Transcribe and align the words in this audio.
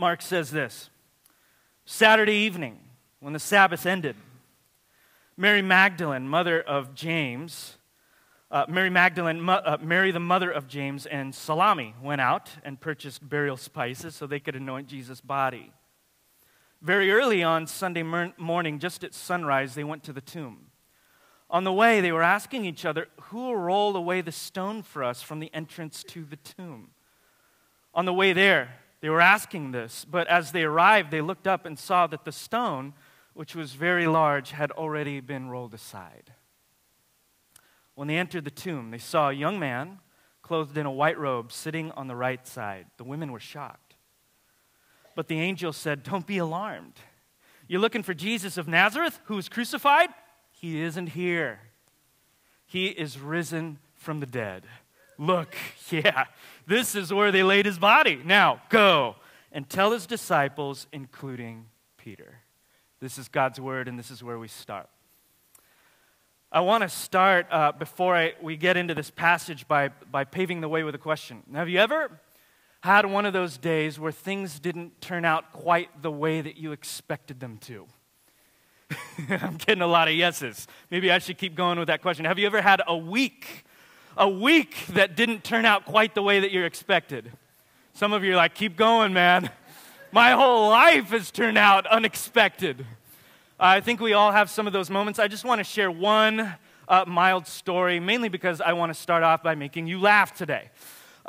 Mark 0.00 0.22
says 0.22 0.50
this 0.50 0.88
Saturday 1.84 2.32
evening, 2.32 2.78
when 3.20 3.34
the 3.34 3.38
Sabbath 3.38 3.84
ended, 3.84 4.16
Mary 5.36 5.60
Magdalene, 5.60 6.26
mother 6.26 6.58
of 6.58 6.94
James, 6.94 7.76
uh, 8.50 8.64
Mary 8.66 8.88
Magdalene, 8.88 9.46
uh, 9.46 9.76
Mary, 9.82 10.10
the 10.10 10.18
mother 10.18 10.50
of 10.50 10.66
James, 10.66 11.04
and 11.04 11.34
Salome 11.34 11.94
went 12.02 12.22
out 12.22 12.48
and 12.64 12.80
purchased 12.80 13.28
burial 13.28 13.58
spices 13.58 14.14
so 14.14 14.26
they 14.26 14.40
could 14.40 14.56
anoint 14.56 14.88
Jesus' 14.88 15.20
body. 15.20 15.70
Very 16.80 17.12
early 17.12 17.42
on 17.42 17.66
Sunday 17.66 18.02
morning, 18.02 18.78
just 18.78 19.04
at 19.04 19.12
sunrise, 19.12 19.74
they 19.74 19.84
went 19.84 20.02
to 20.04 20.14
the 20.14 20.22
tomb. 20.22 20.68
On 21.50 21.64
the 21.64 21.74
way, 21.74 22.00
they 22.00 22.10
were 22.10 22.22
asking 22.22 22.64
each 22.64 22.86
other, 22.86 23.08
Who 23.24 23.36
will 23.36 23.56
roll 23.56 23.94
away 23.94 24.22
the 24.22 24.32
stone 24.32 24.80
for 24.80 25.04
us 25.04 25.20
from 25.20 25.40
the 25.40 25.52
entrance 25.52 26.02
to 26.04 26.24
the 26.24 26.36
tomb? 26.36 26.92
On 27.92 28.06
the 28.06 28.14
way 28.14 28.32
there, 28.32 28.79
they 29.00 29.08
were 29.08 29.20
asking 29.20 29.72
this, 29.72 30.04
but 30.04 30.26
as 30.28 30.52
they 30.52 30.62
arrived, 30.62 31.10
they 31.10 31.22
looked 31.22 31.46
up 31.46 31.64
and 31.64 31.78
saw 31.78 32.06
that 32.06 32.24
the 32.24 32.32
stone, 32.32 32.92
which 33.32 33.54
was 33.54 33.72
very 33.72 34.06
large, 34.06 34.50
had 34.50 34.70
already 34.72 35.20
been 35.20 35.48
rolled 35.48 35.72
aside. 35.72 36.34
When 37.94 38.08
they 38.08 38.16
entered 38.16 38.44
the 38.44 38.50
tomb, 38.50 38.90
they 38.90 38.98
saw 38.98 39.30
a 39.30 39.34
young 39.34 39.58
man 39.58 40.00
clothed 40.42 40.76
in 40.76 40.86
a 40.86 40.90
white 40.90 41.18
robe 41.18 41.52
sitting 41.52 41.90
on 41.92 42.08
the 42.08 42.16
right 42.16 42.46
side. 42.46 42.86
The 42.96 43.04
women 43.04 43.32
were 43.32 43.40
shocked. 43.40 43.94
But 45.14 45.28
the 45.28 45.40
angel 45.40 45.72
said, 45.72 46.02
Don't 46.02 46.26
be 46.26 46.38
alarmed. 46.38 46.94
You're 47.68 47.80
looking 47.80 48.02
for 48.02 48.14
Jesus 48.14 48.56
of 48.56 48.66
Nazareth, 48.66 49.20
who 49.24 49.36
was 49.36 49.48
crucified? 49.48 50.08
He 50.50 50.80
isn't 50.82 51.08
here. 51.08 51.60
He 52.66 52.86
is 52.86 53.18
risen 53.18 53.78
from 53.94 54.20
the 54.20 54.26
dead. 54.26 54.64
Look, 55.20 55.54
yeah, 55.90 56.24
this 56.66 56.94
is 56.94 57.12
where 57.12 57.30
they 57.30 57.42
laid 57.42 57.66
his 57.66 57.78
body. 57.78 58.18
Now, 58.24 58.62
go 58.70 59.16
and 59.52 59.68
tell 59.68 59.92
his 59.92 60.06
disciples, 60.06 60.86
including 60.92 61.66
Peter. 61.98 62.38
This 63.00 63.18
is 63.18 63.28
God's 63.28 63.60
word, 63.60 63.86
and 63.86 63.98
this 63.98 64.10
is 64.10 64.24
where 64.24 64.38
we 64.38 64.48
start. 64.48 64.88
I 66.50 66.60
want 66.60 66.82
to 66.84 66.88
start 66.88 67.46
uh, 67.50 67.72
before 67.72 68.16
I, 68.16 68.32
we 68.40 68.56
get 68.56 68.78
into 68.78 68.94
this 68.94 69.10
passage 69.10 69.68
by, 69.68 69.88
by 69.88 70.24
paving 70.24 70.62
the 70.62 70.70
way 70.70 70.84
with 70.84 70.94
a 70.94 70.98
question. 70.98 71.42
Have 71.54 71.68
you 71.68 71.78
ever 71.80 72.18
had 72.80 73.04
one 73.04 73.26
of 73.26 73.34
those 73.34 73.58
days 73.58 74.00
where 74.00 74.12
things 74.12 74.58
didn't 74.58 75.02
turn 75.02 75.26
out 75.26 75.52
quite 75.52 76.00
the 76.00 76.10
way 76.10 76.40
that 76.40 76.56
you 76.56 76.72
expected 76.72 77.40
them 77.40 77.58
to? 77.58 77.86
I'm 79.28 79.58
getting 79.58 79.82
a 79.82 79.86
lot 79.86 80.08
of 80.08 80.14
yeses. 80.14 80.66
Maybe 80.90 81.10
I 81.10 81.18
should 81.18 81.36
keep 81.36 81.54
going 81.54 81.78
with 81.78 81.88
that 81.88 82.00
question. 82.00 82.24
Have 82.24 82.38
you 82.38 82.46
ever 82.46 82.62
had 82.62 82.80
a 82.86 82.96
week, 82.96 83.64
a 84.16 84.28
week 84.28 84.86
that 84.88 85.16
didn't 85.16 85.44
turn 85.44 85.64
out 85.64 85.84
quite 85.84 86.14
the 86.14 86.22
way 86.22 86.40
that 86.40 86.50
you 86.50 86.64
expected? 86.64 87.30
Some 87.94 88.12
of 88.12 88.24
you 88.24 88.32
are 88.32 88.36
like, 88.36 88.54
keep 88.54 88.76
going, 88.76 89.12
man. 89.12 89.50
My 90.12 90.32
whole 90.32 90.70
life 90.70 91.10
has 91.10 91.30
turned 91.30 91.58
out 91.58 91.86
unexpected. 91.86 92.84
I 93.58 93.80
think 93.80 94.00
we 94.00 94.12
all 94.12 94.32
have 94.32 94.50
some 94.50 94.66
of 94.66 94.72
those 94.72 94.90
moments. 94.90 95.18
I 95.18 95.28
just 95.28 95.44
want 95.44 95.58
to 95.58 95.64
share 95.64 95.90
one 95.90 96.54
uh, 96.88 97.04
mild 97.06 97.46
story, 97.46 98.00
mainly 98.00 98.28
because 98.28 98.60
I 98.60 98.72
want 98.72 98.92
to 98.92 99.00
start 99.00 99.22
off 99.22 99.42
by 99.42 99.54
making 99.54 99.86
you 99.86 100.00
laugh 100.00 100.34
today. 100.34 100.70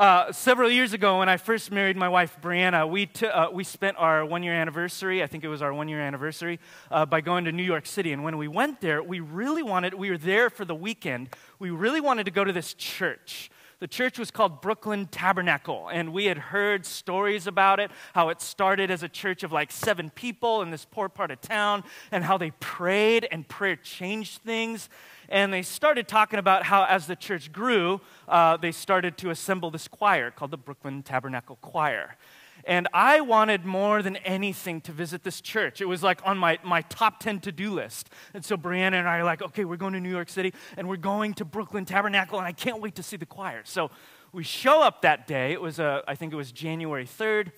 Uh, 0.02 0.32
several 0.32 0.72
years 0.72 0.94
ago, 0.94 1.20
when 1.20 1.30
I 1.30 1.38
first 1.38 1.72
married 1.72 1.96
my 1.96 2.10
wife, 2.10 2.36
Brianna, 2.42 2.90
we, 2.90 3.06
t- 3.06 3.28
uh, 3.28 3.52
we 3.52 3.64
spent 3.64 3.98
our 4.00 4.26
one 4.26 4.42
year 4.42 4.56
anniversary, 4.56 5.22
I 5.22 5.28
think 5.28 5.44
it 5.44 5.48
was 5.48 5.62
our 5.62 5.72
one 5.72 5.88
year 5.88 6.02
anniversary, 6.02 6.60
uh, 6.90 7.06
by 7.06 7.22
going 7.22 7.46
to 7.46 7.52
New 7.52 7.62
York 7.62 7.86
City. 7.86 8.12
And 8.12 8.24
when 8.24 8.40
we 8.40 8.48
went 8.48 8.82
there, 8.82 9.04
we 9.04 9.20
really 9.20 9.62
wanted, 9.62 9.94
we 9.94 10.10
were 10.10 10.18
there 10.18 10.50
for 10.50 10.66
the 10.66 10.74
weekend, 10.74 11.30
we 11.60 11.70
really 11.70 12.02
wanted 12.02 12.24
to 12.24 12.32
go 12.32 12.44
to 12.44 12.52
this 12.52 12.74
church. 12.74 13.52
The 13.82 13.88
church 13.88 14.20
was 14.20 14.30
called 14.30 14.62
Brooklyn 14.62 15.08
Tabernacle, 15.08 15.90
and 15.92 16.14
we 16.14 16.26
had 16.26 16.38
heard 16.38 16.86
stories 16.86 17.48
about 17.48 17.80
it, 17.80 17.90
how 18.14 18.30
it 18.30 18.40
started 18.40 18.92
as 18.92 19.02
a 19.02 19.10
church 19.10 19.42
of 19.42 19.52
like 19.52 19.72
seven 19.72 20.12
people 20.12 20.62
in 20.62 20.70
this 20.70 20.86
poor 20.86 21.10
part 21.10 21.32
of 21.32 21.42
town, 21.42 21.84
and 22.12 22.24
how 22.24 22.38
they 22.38 22.52
prayed 22.60 23.28
and 23.32 23.48
prayer 23.48 23.76
changed 23.76 24.44
things. 24.44 24.88
And 25.30 25.52
they 25.52 25.64
started 25.64 26.08
talking 26.08 26.38
about 26.38 26.62
how, 26.62 26.84
as 26.84 27.08
the 27.08 27.16
church 27.16 27.52
grew, 27.52 28.02
uh, 28.28 28.56
they 28.58 28.72
started 28.72 29.18
to 29.18 29.32
assemble 29.32 29.72
this 29.72 29.88
choir 29.88 30.30
called 30.30 30.52
the 30.52 30.58
Brooklyn 30.58 31.02
Tabernacle 31.02 31.56
Choir. 31.56 32.18
And 32.66 32.88
I 32.94 33.22
wanted 33.22 33.66
more 33.66 34.02
than 34.02 34.18
anything 34.18 34.82
to 34.82 34.92
visit 34.92 35.24
this 35.24 35.42
church. 35.42 35.82
It 35.82 35.86
was 35.86 36.04
like 36.04 36.22
on 36.26 36.38
my, 36.38 36.60
my 36.64 36.82
top 36.84 37.20
10 37.20 37.40
to 37.42 37.52
do 37.52 37.72
list. 37.72 38.10
And 38.34 38.44
so 38.44 38.58
Brianna 38.58 38.94
and 38.94 39.08
I 39.08 39.20
are 39.20 39.24
like, 39.24 39.42
okay, 39.42 39.66
we're 39.66 39.78
going 39.78 39.94
to 39.94 40.00
New 40.00 40.10
York 40.10 40.30
City 40.30 40.54
and 40.78 40.88
we're 40.88 40.98
going 40.98 41.34
to 41.36 41.46
Brooklyn 41.46 41.86
Tabernacle, 41.86 42.38
and 42.38 42.48
I 42.48 42.52
can't 42.52 42.82
wait 42.82 42.96
to 42.96 43.04
see 43.04 43.18
the 43.18 43.26
choir. 43.26 43.62
So 43.66 43.92
we 44.32 44.44
show 44.44 44.82
up 44.82 45.02
that 45.02 45.28
day. 45.28 45.52
It 45.52 45.62
was, 45.62 45.80
a, 45.80 46.04
I 46.08 46.16
think 46.16 46.34
it 46.34 46.38
was 46.38 46.52
January 46.52 47.06
3rd. 47.06 47.52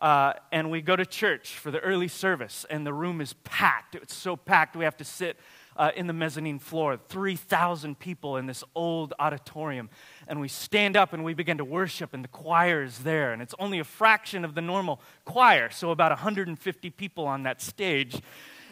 Uh, 0.00 0.32
and 0.50 0.70
we 0.70 0.80
go 0.80 0.96
to 0.96 1.04
church 1.04 1.58
for 1.58 1.70
the 1.70 1.78
early 1.80 2.08
service, 2.08 2.64
and 2.70 2.86
the 2.86 2.92
room 2.92 3.20
is 3.20 3.34
packed. 3.44 3.94
It's 3.94 4.14
so 4.14 4.34
packed, 4.34 4.74
we 4.74 4.84
have 4.84 4.96
to 4.96 5.04
sit 5.04 5.38
uh, 5.76 5.90
in 5.94 6.06
the 6.06 6.12
mezzanine 6.12 6.58
floor. 6.58 6.96
3,000 7.08 7.98
people 7.98 8.36
in 8.36 8.46
this 8.46 8.64
old 8.74 9.14
auditorium. 9.18 9.90
And 10.28 10.40
we 10.40 10.48
stand 10.48 10.96
up 10.96 11.12
and 11.12 11.24
we 11.24 11.34
begin 11.34 11.58
to 11.58 11.64
worship, 11.64 12.14
and 12.14 12.24
the 12.24 12.28
choir 12.28 12.82
is 12.82 12.98
there. 12.98 13.32
And 13.32 13.42
it's 13.42 13.54
only 13.58 13.78
a 13.78 13.84
fraction 13.84 14.44
of 14.44 14.54
the 14.54 14.60
normal 14.60 15.00
choir, 15.24 15.70
so 15.70 15.90
about 15.90 16.10
150 16.10 16.90
people 16.90 17.26
on 17.26 17.42
that 17.44 17.60
stage. 17.60 18.20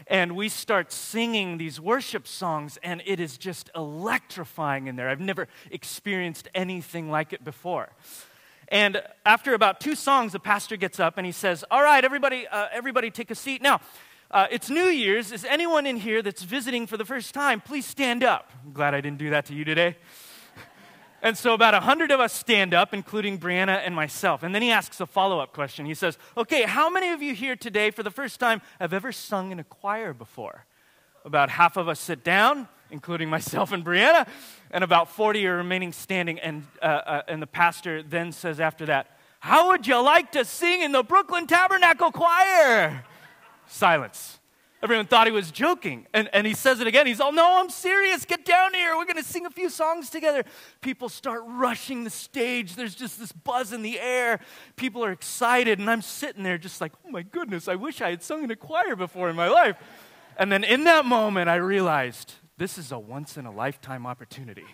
And 0.07 0.37
we 0.37 0.49
start 0.49 0.93
singing 0.93 1.59
these 1.59 1.81
worship 1.81 2.27
songs, 2.27 2.79
and 2.83 3.03
it 3.05 3.21
is 3.21 3.37
just 3.37 3.71
electrifying 3.75 4.87
in 4.87 4.97
there. 4.97 5.09
I've 5.09 5.21
never 5.21 5.49
experienced 5.71 6.49
anything 6.55 7.11
like 7.11 7.33
it 7.33 7.45
before. 7.45 7.91
And 8.71 9.03
after 9.25 9.55
about 9.55 9.81
two 9.81 9.95
songs, 9.95 10.33
the 10.33 10.39
pastor 10.39 10.77
gets 10.77 11.01
up 11.01 11.17
and 11.17 11.25
he 11.25 11.33
says, 11.33 11.65
All 11.71 11.83
right, 11.83 12.05
everybody, 12.05 12.47
uh, 12.47 12.67
everybody 12.71 13.11
take 13.11 13.31
a 13.31 13.35
seat. 13.35 13.63
Now, 13.63 13.81
uh, 14.31 14.47
it's 14.51 14.69
New 14.69 14.85
Year's. 14.85 15.33
Is 15.33 15.45
anyone 15.45 15.87
in 15.87 15.97
here 15.97 16.21
that's 16.21 16.43
visiting 16.43 16.87
for 16.87 16.99
the 16.99 17.05
first 17.05 17.33
time? 17.33 17.63
Please 17.63 17.87
stand 17.87 18.23
up. 18.23 18.53
I'm 18.63 18.73
glad 18.73 18.95
I 18.95 19.01
didn't 19.01 19.19
do 19.19 19.31
that 19.31 19.47
to 19.47 19.55
you 19.55 19.65
today. 19.65 19.97
and 21.23 21.37
so 21.37 21.55
about 21.55 21.73
a 21.73 21.81
hundred 21.81 22.11
of 22.11 22.21
us 22.21 22.35
stand 22.35 22.75
up, 22.75 22.93
including 22.93 23.39
Brianna 23.39 23.81
and 23.87 23.95
myself. 23.95 24.43
And 24.43 24.55
then 24.55 24.61
he 24.61 24.71
asks 24.71 25.01
a 25.01 25.07
follow 25.07 25.41
up 25.41 25.55
question. 25.55 25.87
He 25.87 25.95
says, 25.95 26.19
Okay, 26.37 26.65
how 26.65 26.91
many 26.91 27.11
of 27.11 27.23
you 27.23 27.35
here 27.35 27.57
today 27.57 27.91
for 27.91 28.03
the 28.03 28.11
first 28.11 28.39
time 28.39 28.61
have 28.79 28.93
ever 28.93 29.13
sung 29.13 29.51
in 29.51 29.59
a 29.59 29.65
choir 29.65 30.13
before? 30.13 30.67
About 31.25 31.49
half 31.49 31.79
of 31.79 31.89
us 31.89 31.99
sit 31.99 32.23
down, 32.23 32.69
including 32.91 33.31
myself 33.37 33.73
and 33.73 33.83
Brianna, 33.83 34.29
and 34.71 34.85
about 34.85 35.11
40 35.11 35.47
are 35.47 35.57
remaining 35.57 35.91
standing. 35.91 36.39
And, 36.39 36.67
uh, 36.83 36.85
uh, 36.85 37.23
and 37.29 37.41
the 37.41 37.47
pastor 37.47 38.03
then 38.03 38.33
says 38.33 38.61
after 38.61 38.85
that, 38.87 39.19
How 39.41 39.69
would 39.69 39.87
you 39.87 39.99
like 40.03 40.33
to 40.33 40.45
sing 40.45 40.83
in 40.83 40.93
the 40.93 41.03
Brooklyn 41.03 41.47
Tabernacle 41.47 42.13
Choir? 42.13 43.07
Silence. 43.69 44.39
Everyone 44.81 45.07
thought 45.07 45.27
he 45.27 45.33
was 45.33 45.51
joking. 45.51 46.07
And, 46.15 46.29
and 46.33 46.47
he 46.47 46.55
says 46.55 46.81
it 46.81 46.87
again. 46.87 47.07
He's 47.07 47.21
all, 47.21 47.33
No, 47.33 47.61
I'm 47.61 47.71
serious. 47.71 48.25
Get 48.25 48.45
down 48.45 48.75
here. 48.75 48.97
We're 48.97 49.07
going 49.07 49.17
to 49.17 49.25
sing 49.25 49.45
a 49.45 49.51
few 49.51 49.71
songs 49.71 50.09
together. 50.09 50.45
People 50.81 51.09
start 51.09 51.43
rushing 51.47 52.05
the 52.05 52.11
stage. 52.11 52.77
There's 52.77 52.95
just 52.95 53.19
this 53.19 53.33
buzz 53.33 53.73
in 53.73 53.83
the 53.83 53.99
air. 53.99 54.39
People 54.77 55.05
are 55.05 55.11
excited. 55.11 55.81
And 55.81 55.91
I'm 55.91 56.03
sitting 56.03 56.45
there 56.45 56.59
just 56.59 56.81
like, 56.81 56.93
Oh 57.05 57.11
my 57.11 57.23
goodness, 57.23 57.67
I 57.67 57.75
wish 57.75 58.01
I 58.01 58.11
had 58.11 58.23
sung 58.23 58.45
in 58.45 58.51
a 58.51 58.57
choir 58.57 58.95
before 58.95 59.29
in 59.29 59.37
my 59.37 59.49
life. 59.49 59.77
And 60.37 60.53
then 60.53 60.63
in 60.63 60.85
that 60.85 61.05
moment, 61.05 61.49
I 61.49 61.57
realized 61.57 62.35
this 62.57 62.79
is 62.79 62.93
a 62.93 62.99
once 62.99 63.37
in 63.37 63.47
a 63.47 63.51
lifetime 63.51 64.07
opportunity. 64.07 64.67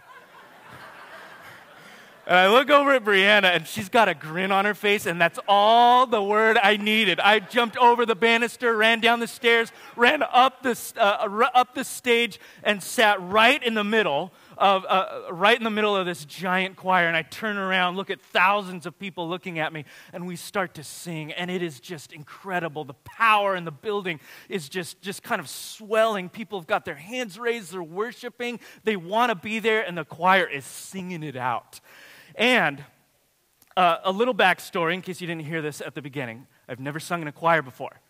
And 2.26 2.38
I 2.38 2.48
look 2.48 2.70
over 2.70 2.92
at 2.92 3.04
Brianna, 3.04 3.54
and 3.54 3.66
she's 3.66 3.90
got 3.90 4.08
a 4.08 4.14
grin 4.14 4.50
on 4.50 4.64
her 4.64 4.74
face, 4.74 5.04
and 5.04 5.20
that's 5.20 5.38
all 5.46 6.06
the 6.06 6.22
word 6.22 6.56
I 6.56 6.78
needed. 6.78 7.20
I 7.20 7.38
jumped 7.38 7.76
over 7.76 8.06
the 8.06 8.14
banister, 8.14 8.74
ran 8.74 9.00
down 9.00 9.20
the 9.20 9.26
stairs, 9.26 9.72
ran 9.94 10.22
up 10.22 10.62
the, 10.62 10.78
uh, 10.96 11.48
up 11.54 11.74
the 11.74 11.84
stage, 11.84 12.40
and 12.62 12.82
sat 12.82 13.20
right 13.20 13.62
in 13.62 13.74
the 13.74 13.84
middle 13.84 14.32
of 14.56 14.84
uh, 14.88 15.22
right 15.32 15.58
in 15.58 15.64
the 15.64 15.70
middle 15.70 15.96
of 15.96 16.06
this 16.06 16.24
giant 16.24 16.76
choir. 16.76 17.08
And 17.08 17.16
I 17.16 17.22
turn 17.22 17.56
around, 17.56 17.96
look 17.96 18.08
at 18.08 18.20
thousands 18.20 18.86
of 18.86 18.98
people 18.98 19.28
looking 19.28 19.58
at 19.58 19.72
me, 19.72 19.84
and 20.12 20.26
we 20.26 20.36
start 20.36 20.74
to 20.74 20.84
sing, 20.84 21.32
and 21.32 21.50
it 21.50 21.62
is 21.62 21.80
just 21.80 22.12
incredible. 22.12 22.84
The 22.84 22.94
power 22.94 23.56
in 23.56 23.64
the 23.64 23.72
building 23.72 24.20
is 24.48 24.68
just 24.68 25.02
just 25.02 25.22
kind 25.22 25.40
of 25.40 25.48
swelling. 25.48 26.28
People 26.28 26.58
have 26.58 26.66
got 26.66 26.84
their 26.84 26.94
hands 26.94 27.38
raised, 27.38 27.72
they're 27.72 27.82
worshiping, 27.82 28.60
they 28.84 28.96
want 28.96 29.30
to 29.30 29.34
be 29.34 29.58
there, 29.58 29.82
and 29.82 29.98
the 29.98 30.04
choir 30.04 30.46
is 30.46 30.64
singing 30.64 31.22
it 31.22 31.36
out. 31.36 31.80
And 32.34 32.84
uh, 33.76 33.98
a 34.04 34.12
little 34.12 34.34
backstory 34.34 34.94
in 34.94 35.02
case 35.02 35.20
you 35.20 35.26
didn't 35.26 35.44
hear 35.44 35.62
this 35.62 35.80
at 35.80 35.94
the 35.94 36.02
beginning 36.02 36.46
I've 36.68 36.80
never 36.80 36.98
sung 36.98 37.20
in 37.20 37.28
a 37.28 37.32
choir 37.32 37.60
before. 37.60 38.00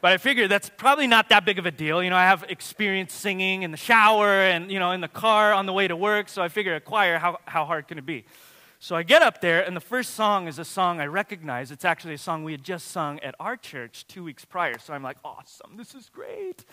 But 0.00 0.12
I 0.12 0.16
figured 0.18 0.50
that's 0.50 0.70
probably 0.70 1.06
not 1.06 1.28
that 1.28 1.44
big 1.44 1.58
of 1.58 1.66
a 1.66 1.70
deal. 1.70 2.02
You 2.02 2.10
know, 2.10 2.16
I 2.16 2.24
have 2.24 2.44
experience 2.48 3.12
singing 3.12 3.62
in 3.62 3.70
the 3.70 3.76
shower 3.76 4.28
and, 4.28 4.70
you 4.70 4.78
know, 4.78 4.92
in 4.92 5.00
the 5.00 5.08
car 5.08 5.52
on 5.52 5.66
the 5.66 5.72
way 5.72 5.88
to 5.88 5.96
work. 5.96 6.28
So 6.28 6.42
I 6.42 6.48
figure 6.48 6.74
a 6.74 6.80
choir, 6.80 7.18
how, 7.18 7.38
how 7.44 7.64
hard 7.64 7.88
can 7.88 7.98
it 7.98 8.06
be? 8.06 8.24
So 8.78 8.94
I 8.94 9.02
get 9.02 9.22
up 9.22 9.40
there, 9.40 9.66
and 9.66 9.74
the 9.74 9.80
first 9.80 10.14
song 10.14 10.48
is 10.48 10.58
a 10.58 10.64
song 10.64 11.00
I 11.00 11.06
recognize. 11.06 11.70
It's 11.70 11.84
actually 11.84 12.14
a 12.14 12.18
song 12.18 12.44
we 12.44 12.52
had 12.52 12.62
just 12.62 12.88
sung 12.88 13.18
at 13.20 13.34
our 13.40 13.56
church 13.56 14.06
two 14.06 14.22
weeks 14.22 14.44
prior. 14.44 14.78
So 14.78 14.92
I'm 14.92 15.02
like, 15.02 15.16
awesome, 15.24 15.76
this 15.76 15.94
is 15.94 16.10
great. 16.10 16.64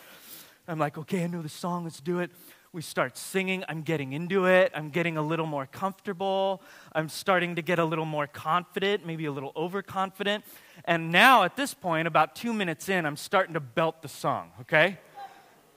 I'm 0.67 0.79
like, 0.79 0.97
okay, 0.97 1.23
I 1.23 1.27
know 1.27 1.41
the 1.41 1.49
song, 1.49 1.85
let's 1.85 2.01
do 2.01 2.19
it. 2.19 2.29
We 2.73 2.81
start 2.81 3.17
singing. 3.17 3.63
I'm 3.69 3.83
getting 3.83 4.13
into 4.13 4.47
it. 4.47 4.71
I'm 4.73 4.89
getting 4.89 5.15
a 5.15 5.21
little 5.21 5.45
more 5.45 5.67
comfortable. 5.67 6.59
I'm 6.93 7.07
starting 7.07 7.55
to 7.57 7.61
get 7.61 7.77
a 7.77 7.85
little 7.85 8.03
more 8.03 8.25
confident, 8.25 9.05
maybe 9.05 9.25
a 9.25 9.31
little 9.31 9.51
overconfident. 9.55 10.43
And 10.85 11.11
now, 11.11 11.43
at 11.43 11.55
this 11.55 11.75
point, 11.75 12.07
about 12.07 12.35
two 12.35 12.51
minutes 12.51 12.89
in, 12.89 13.05
I'm 13.05 13.15
starting 13.15 13.53
to 13.53 13.59
belt 13.59 14.01
the 14.01 14.07
song, 14.07 14.53
okay? 14.61 14.97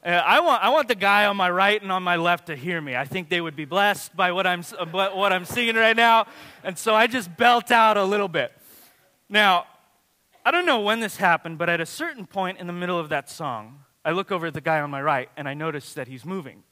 Uh, 0.02 0.08
I, 0.08 0.40
want, 0.40 0.64
I 0.64 0.70
want 0.70 0.88
the 0.88 0.94
guy 0.94 1.26
on 1.26 1.36
my 1.36 1.50
right 1.50 1.82
and 1.82 1.92
on 1.92 2.02
my 2.02 2.16
left 2.16 2.46
to 2.46 2.56
hear 2.56 2.80
me. 2.80 2.96
I 2.96 3.04
think 3.04 3.28
they 3.28 3.42
would 3.42 3.56
be 3.56 3.66
blessed 3.66 4.16
by 4.16 4.32
what 4.32 4.46
I'm, 4.46 4.62
what 4.62 5.34
I'm 5.34 5.44
singing 5.44 5.76
right 5.76 5.96
now. 5.96 6.26
And 6.64 6.78
so 6.78 6.94
I 6.94 7.08
just 7.08 7.36
belt 7.36 7.70
out 7.70 7.98
a 7.98 8.04
little 8.04 8.28
bit. 8.28 8.52
Now, 9.28 9.66
I 10.46 10.50
don't 10.50 10.64
know 10.64 10.80
when 10.80 11.00
this 11.00 11.18
happened, 11.18 11.58
but 11.58 11.68
at 11.68 11.82
a 11.82 11.86
certain 11.86 12.24
point 12.24 12.58
in 12.58 12.66
the 12.66 12.72
middle 12.72 12.98
of 12.98 13.10
that 13.10 13.28
song, 13.28 13.80
I 14.02 14.12
look 14.12 14.32
over 14.32 14.46
at 14.46 14.54
the 14.54 14.62
guy 14.62 14.80
on 14.80 14.90
my 14.90 15.02
right 15.02 15.28
and 15.36 15.46
I 15.46 15.52
notice 15.52 15.92
that 15.92 16.08
he's 16.08 16.24
moving. 16.24 16.62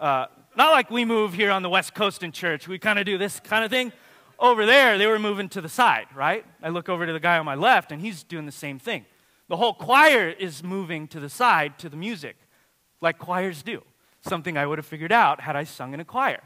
Uh, 0.00 0.26
not 0.56 0.70
like 0.70 0.90
we 0.90 1.04
move 1.04 1.34
here 1.34 1.50
on 1.50 1.62
the 1.62 1.68
West 1.68 1.94
Coast 1.94 2.22
in 2.22 2.32
church. 2.32 2.66
We 2.66 2.78
kind 2.78 2.98
of 2.98 3.04
do 3.04 3.18
this 3.18 3.38
kind 3.38 3.64
of 3.64 3.70
thing. 3.70 3.92
Over 4.38 4.64
there, 4.64 4.96
they 4.96 5.06
were 5.06 5.18
moving 5.18 5.50
to 5.50 5.60
the 5.60 5.68
side, 5.68 6.06
right? 6.14 6.46
I 6.62 6.70
look 6.70 6.88
over 6.88 7.04
to 7.04 7.12
the 7.12 7.20
guy 7.20 7.36
on 7.36 7.44
my 7.44 7.54
left, 7.54 7.92
and 7.92 8.00
he's 8.00 8.22
doing 8.22 8.46
the 8.46 8.52
same 8.52 8.78
thing. 8.78 9.04
The 9.48 9.58
whole 9.58 9.74
choir 9.74 10.30
is 10.30 10.64
moving 10.64 11.06
to 11.08 11.20
the 11.20 11.28
side 11.28 11.78
to 11.80 11.90
the 11.90 11.98
music, 11.98 12.36
like 13.02 13.18
choirs 13.18 13.62
do. 13.62 13.82
Something 14.22 14.56
I 14.56 14.64
would 14.64 14.78
have 14.78 14.86
figured 14.86 15.12
out 15.12 15.42
had 15.42 15.54
I 15.54 15.64
sung 15.64 15.92
in 15.92 16.00
a 16.00 16.04
choir. 16.04 16.40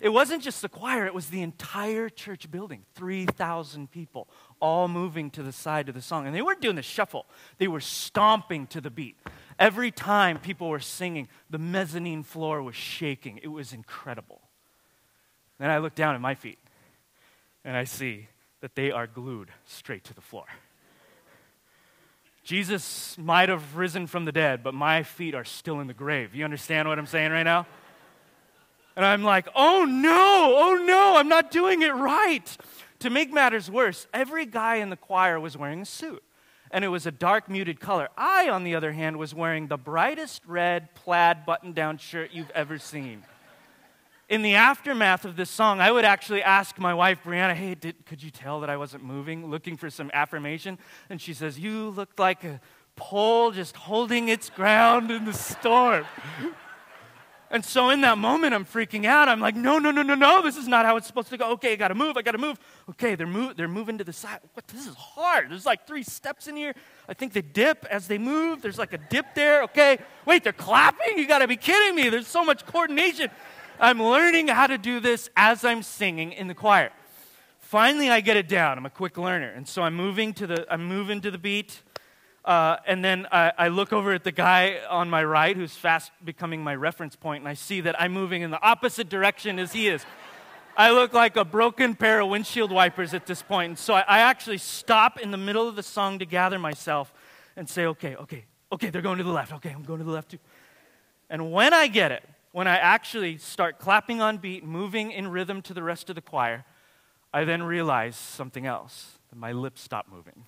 It 0.00 0.10
wasn't 0.10 0.42
just 0.42 0.62
the 0.62 0.68
choir, 0.68 1.04
it 1.06 1.14
was 1.14 1.30
the 1.30 1.42
entire 1.42 2.08
church 2.08 2.48
building 2.50 2.84
3,000 2.94 3.90
people, 3.90 4.28
all 4.60 4.86
moving 4.86 5.30
to 5.30 5.42
the 5.42 5.52
side 5.52 5.88
of 5.88 5.94
the 5.96 6.02
song. 6.02 6.26
And 6.26 6.34
they 6.34 6.42
weren't 6.42 6.60
doing 6.60 6.76
the 6.76 6.82
shuffle, 6.82 7.26
they 7.58 7.66
were 7.66 7.80
stomping 7.80 8.68
to 8.68 8.80
the 8.80 8.90
beat. 8.90 9.16
Every 9.58 9.90
time 9.90 10.38
people 10.38 10.68
were 10.68 10.80
singing, 10.80 11.28
the 11.48 11.58
mezzanine 11.58 12.22
floor 12.22 12.62
was 12.62 12.74
shaking. 12.74 13.38
It 13.42 13.48
was 13.48 13.72
incredible. 13.72 14.40
Then 15.58 15.70
I 15.70 15.78
look 15.78 15.94
down 15.94 16.14
at 16.14 16.20
my 16.20 16.34
feet 16.34 16.58
and 17.64 17.76
I 17.76 17.84
see 17.84 18.28
that 18.60 18.74
they 18.74 18.90
are 18.90 19.06
glued 19.06 19.50
straight 19.64 20.04
to 20.04 20.14
the 20.14 20.20
floor. 20.20 20.46
Jesus 22.42 23.16
might 23.16 23.48
have 23.48 23.76
risen 23.76 24.06
from 24.06 24.26
the 24.26 24.32
dead, 24.32 24.62
but 24.62 24.74
my 24.74 25.02
feet 25.02 25.34
are 25.34 25.44
still 25.44 25.80
in 25.80 25.86
the 25.86 25.94
grave. 25.94 26.34
You 26.34 26.44
understand 26.44 26.88
what 26.88 26.98
I'm 26.98 27.06
saying 27.06 27.30
right 27.30 27.42
now? 27.42 27.66
And 28.96 29.04
I'm 29.04 29.22
like, 29.22 29.48
oh 29.54 29.84
no, 29.84 30.54
oh 30.56 30.84
no, 30.84 31.16
I'm 31.16 31.28
not 31.28 31.50
doing 31.50 31.82
it 31.82 31.94
right. 31.94 32.56
To 33.00 33.10
make 33.10 33.32
matters 33.32 33.70
worse, 33.70 34.06
every 34.12 34.46
guy 34.46 34.76
in 34.76 34.90
the 34.90 34.96
choir 34.96 35.40
was 35.40 35.56
wearing 35.56 35.82
a 35.82 35.86
suit 35.86 36.22
and 36.74 36.84
it 36.84 36.88
was 36.88 37.06
a 37.06 37.12
dark 37.12 37.48
muted 37.48 37.78
color. 37.78 38.08
I, 38.18 38.48
on 38.48 38.64
the 38.64 38.74
other 38.74 38.90
hand, 38.90 39.16
was 39.16 39.32
wearing 39.32 39.68
the 39.68 39.76
brightest 39.76 40.42
red 40.44 40.92
plaid 40.96 41.46
button 41.46 41.72
down 41.72 41.98
shirt 41.98 42.32
you've 42.32 42.50
ever 42.50 42.78
seen. 42.78 43.22
In 44.28 44.42
the 44.42 44.56
aftermath 44.56 45.24
of 45.24 45.36
this 45.36 45.50
song, 45.50 45.80
I 45.80 45.92
would 45.92 46.04
actually 46.04 46.42
ask 46.42 46.76
my 46.76 46.92
wife, 46.92 47.20
Brianna, 47.24 47.54
hey, 47.54 47.76
did, 47.76 48.04
could 48.06 48.24
you 48.24 48.32
tell 48.32 48.58
that 48.58 48.70
I 48.70 48.76
wasn't 48.76 49.04
moving, 49.04 49.52
looking 49.52 49.76
for 49.76 49.88
some 49.88 50.10
affirmation? 50.12 50.80
And 51.08 51.20
she 51.20 51.32
says, 51.32 51.60
You 51.60 51.90
looked 51.90 52.18
like 52.18 52.42
a 52.42 52.60
pole 52.96 53.52
just 53.52 53.76
holding 53.76 54.28
its 54.28 54.50
ground 54.50 55.12
in 55.12 55.26
the 55.26 55.32
storm. 55.32 56.04
And 57.54 57.64
so 57.64 57.90
in 57.90 58.00
that 58.00 58.18
moment, 58.18 58.52
I'm 58.52 58.64
freaking 58.64 59.04
out. 59.04 59.28
I'm 59.28 59.38
like, 59.38 59.54
no, 59.54 59.78
no, 59.78 59.92
no, 59.92 60.02
no, 60.02 60.16
no, 60.16 60.42
this 60.42 60.56
is 60.56 60.66
not 60.66 60.84
how 60.84 60.96
it's 60.96 61.06
supposed 61.06 61.28
to 61.28 61.36
go. 61.36 61.52
Okay, 61.52 61.74
I 61.74 61.76
gotta 61.76 61.94
move, 61.94 62.16
I 62.16 62.22
gotta 62.22 62.36
move. 62.36 62.58
Okay, 62.90 63.14
they're, 63.14 63.28
move, 63.28 63.56
they're 63.56 63.68
moving 63.68 63.96
to 63.98 64.02
the 64.02 64.12
side. 64.12 64.40
What? 64.54 64.66
This 64.66 64.88
is 64.88 64.94
hard. 64.96 65.52
There's 65.52 65.64
like 65.64 65.86
three 65.86 66.02
steps 66.02 66.48
in 66.48 66.56
here. 66.56 66.74
I 67.08 67.14
think 67.14 67.32
they 67.32 67.42
dip 67.42 67.86
as 67.88 68.08
they 68.08 68.18
move. 68.18 68.60
There's 68.60 68.76
like 68.76 68.92
a 68.92 68.98
dip 68.98 69.36
there. 69.36 69.62
Okay, 69.62 69.98
wait, 70.26 70.42
they're 70.42 70.52
clapping? 70.52 71.16
You 71.16 71.28
gotta 71.28 71.46
be 71.46 71.54
kidding 71.54 71.94
me. 71.94 72.08
There's 72.08 72.26
so 72.26 72.44
much 72.44 72.66
coordination. 72.66 73.30
I'm 73.78 74.02
learning 74.02 74.48
how 74.48 74.66
to 74.66 74.76
do 74.76 74.98
this 74.98 75.30
as 75.36 75.64
I'm 75.64 75.84
singing 75.84 76.32
in 76.32 76.48
the 76.48 76.54
choir. 76.54 76.90
Finally, 77.60 78.10
I 78.10 78.20
get 78.20 78.36
it 78.36 78.48
down. 78.48 78.78
I'm 78.78 78.86
a 78.86 78.90
quick 78.90 79.16
learner. 79.16 79.50
And 79.50 79.68
so 79.68 79.82
I'm 79.82 79.94
moving 79.94 80.34
to 80.34 80.48
the, 80.48 80.66
I'm 80.68 80.86
moving 80.86 81.20
to 81.20 81.30
the 81.30 81.38
beat. 81.38 81.82
Uh, 82.44 82.76
and 82.86 83.02
then 83.02 83.26
I, 83.32 83.52
I, 83.56 83.68
look 83.68 83.94
over 83.94 84.12
at 84.12 84.22
the 84.22 84.32
guy 84.32 84.80
on 84.90 85.08
my 85.08 85.24
right 85.24 85.56
who's 85.56 85.74
fast 85.74 86.12
becoming 86.22 86.62
my 86.62 86.74
reference 86.74 87.16
point, 87.16 87.40
and 87.40 87.48
I 87.48 87.54
see 87.54 87.80
that 87.80 87.98
I'm 87.98 88.12
moving 88.12 88.42
in 88.42 88.50
the 88.50 88.60
opposite 88.60 89.08
direction 89.08 89.58
as 89.58 89.72
he 89.72 89.88
is. 89.88 90.04
I 90.76 90.90
look 90.90 91.14
like 91.14 91.36
a 91.36 91.44
broken 91.44 91.94
pair 91.94 92.20
of 92.20 92.28
windshield 92.28 92.70
wipers 92.70 93.14
at 93.14 93.24
this 93.24 93.40
point. 93.40 93.68
And 93.70 93.78
so 93.78 93.94
I, 93.94 94.00
I 94.00 94.18
actually 94.20 94.58
stop 94.58 95.18
in 95.18 95.30
the 95.30 95.38
middle 95.38 95.68
of 95.68 95.76
the 95.76 95.82
song 95.82 96.18
to 96.18 96.26
gather 96.26 96.58
myself 96.58 97.12
and 97.56 97.66
say, 97.68 97.86
okay, 97.86 98.16
okay, 98.16 98.44
okay, 98.72 98.90
they're 98.90 99.00
going 99.00 99.18
to 99.18 99.24
the 99.24 99.30
left. 99.30 99.52
Okay, 99.54 99.70
I'm 99.70 99.84
going 99.84 100.00
to 100.00 100.04
the 100.04 100.10
left 100.10 100.32
too. 100.32 100.38
And 101.30 101.50
when 101.50 101.72
I 101.72 101.86
get 101.86 102.12
it, 102.12 102.28
when 102.52 102.66
I 102.66 102.76
actually 102.76 103.38
start 103.38 103.78
clapping 103.78 104.20
on 104.20 104.36
beat, 104.36 104.64
moving 104.64 105.12
in 105.12 105.28
rhythm 105.28 105.62
to 105.62 105.74
the 105.74 105.82
rest 105.82 106.10
of 106.10 106.16
the 106.16 106.22
choir, 106.22 106.64
I 107.32 107.44
then 107.44 107.62
realize 107.62 108.16
something 108.16 108.66
else 108.66 109.18
that 109.30 109.38
my 109.38 109.52
lips 109.52 109.80
stop 109.80 110.06
moving. 110.10 110.44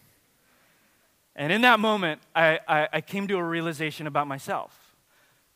And 1.38 1.52
in 1.52 1.60
that 1.60 1.78
moment, 1.78 2.22
I, 2.34 2.60
I, 2.66 2.88
I 2.94 3.00
came 3.02 3.28
to 3.28 3.36
a 3.36 3.44
realization 3.44 4.06
about 4.06 4.26
myself 4.26 4.96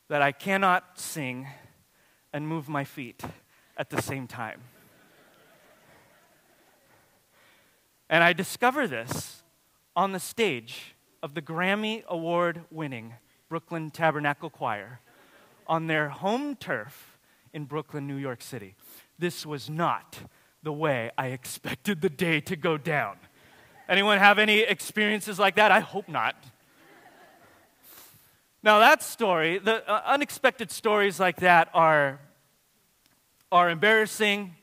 that 0.09 0.21
I 0.21 0.31
cannot 0.31 1.01
sing 1.01 1.49
and 2.35 2.47
move 2.47 2.69
my 2.69 2.85
feet 2.85 3.23
at 3.79 3.89
the 3.89 4.03
same 4.03 4.27
time. 4.27 4.61
And 8.11 8.23
I 8.23 8.35
discover 8.35 8.87
this 8.87 9.43
on 9.97 10.13
the 10.13 10.21
stage 10.21 10.95
of 11.23 11.35
the 11.35 11.41
Grammy 11.41 12.05
Award 12.07 12.63
winning 12.71 13.15
Brooklyn 13.49 13.91
Tabernacle 13.91 14.51
Choir 14.51 15.01
on 15.67 15.87
their 15.87 16.11
home 16.11 16.57
turf 16.57 17.19
in 17.55 17.65
Brooklyn, 17.65 18.07
New 18.07 18.17
York 18.17 18.43
City. 18.43 18.75
This 19.19 19.47
was 19.47 19.71
not 19.71 20.19
the 20.63 20.73
way 20.73 21.11
I 21.17 21.29
expected 21.29 22.03
the 22.03 22.11
day 22.11 22.41
to 22.43 22.55
go 22.55 22.77
down. 22.77 23.17
Anyone 23.91 24.19
have 24.19 24.39
any 24.39 24.61
experiences 24.61 25.41
like 25.41 25.57
that? 25.57 25.73
I 25.73 25.81
hope 25.81 26.09
not. 26.09 26.37
Now, 28.63 28.79
that 28.79 29.03
story, 29.03 29.59
the 29.59 29.91
uh, 29.91 30.03
unexpected 30.07 30.71
stories 30.71 31.19
like 31.19 31.39
that 31.39 31.71
are, 31.75 32.21
are 33.51 33.69
embarrassing. 33.69 34.55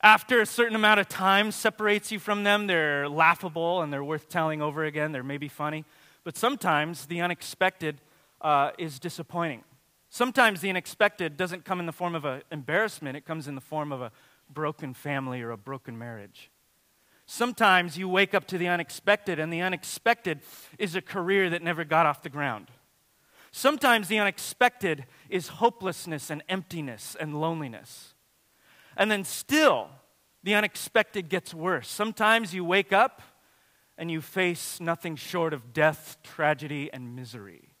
After 0.00 0.40
a 0.40 0.46
certain 0.46 0.76
amount 0.76 1.00
of 1.00 1.08
time 1.08 1.50
separates 1.50 2.12
you 2.12 2.20
from 2.20 2.44
them, 2.44 2.68
they're 2.68 3.08
laughable 3.08 3.82
and 3.82 3.92
they're 3.92 4.04
worth 4.04 4.28
telling 4.28 4.62
over 4.62 4.84
again. 4.84 5.10
They're 5.10 5.24
maybe 5.24 5.48
funny. 5.48 5.84
But 6.22 6.36
sometimes 6.36 7.06
the 7.06 7.20
unexpected 7.20 7.96
uh, 8.40 8.70
is 8.78 9.00
disappointing. 9.00 9.64
Sometimes 10.10 10.60
the 10.60 10.70
unexpected 10.70 11.36
doesn't 11.36 11.64
come 11.64 11.80
in 11.80 11.86
the 11.86 11.92
form 11.92 12.14
of 12.14 12.24
an 12.24 12.42
embarrassment, 12.52 13.16
it 13.16 13.26
comes 13.26 13.48
in 13.48 13.56
the 13.56 13.60
form 13.60 13.90
of 13.90 14.00
a 14.00 14.12
broken 14.48 14.94
family 14.94 15.42
or 15.42 15.50
a 15.50 15.56
broken 15.56 15.98
marriage. 15.98 16.50
Sometimes 17.30 17.98
you 17.98 18.08
wake 18.08 18.32
up 18.32 18.46
to 18.46 18.56
the 18.56 18.68
unexpected, 18.68 19.38
and 19.38 19.52
the 19.52 19.60
unexpected 19.60 20.40
is 20.78 20.96
a 20.96 21.02
career 21.02 21.50
that 21.50 21.62
never 21.62 21.84
got 21.84 22.06
off 22.06 22.22
the 22.22 22.30
ground. 22.30 22.70
Sometimes 23.52 24.08
the 24.08 24.18
unexpected 24.18 25.04
is 25.28 25.48
hopelessness 25.48 26.30
and 26.30 26.42
emptiness 26.48 27.14
and 27.20 27.38
loneliness. 27.38 28.14
And 28.96 29.10
then 29.10 29.24
still, 29.24 29.90
the 30.42 30.54
unexpected 30.54 31.28
gets 31.28 31.52
worse. 31.52 31.86
Sometimes 31.86 32.54
you 32.54 32.64
wake 32.64 32.94
up 32.94 33.20
and 33.98 34.10
you 34.10 34.22
face 34.22 34.80
nothing 34.80 35.14
short 35.14 35.52
of 35.52 35.74
death, 35.74 36.16
tragedy, 36.22 36.88
and 36.94 37.14
misery. 37.14 37.74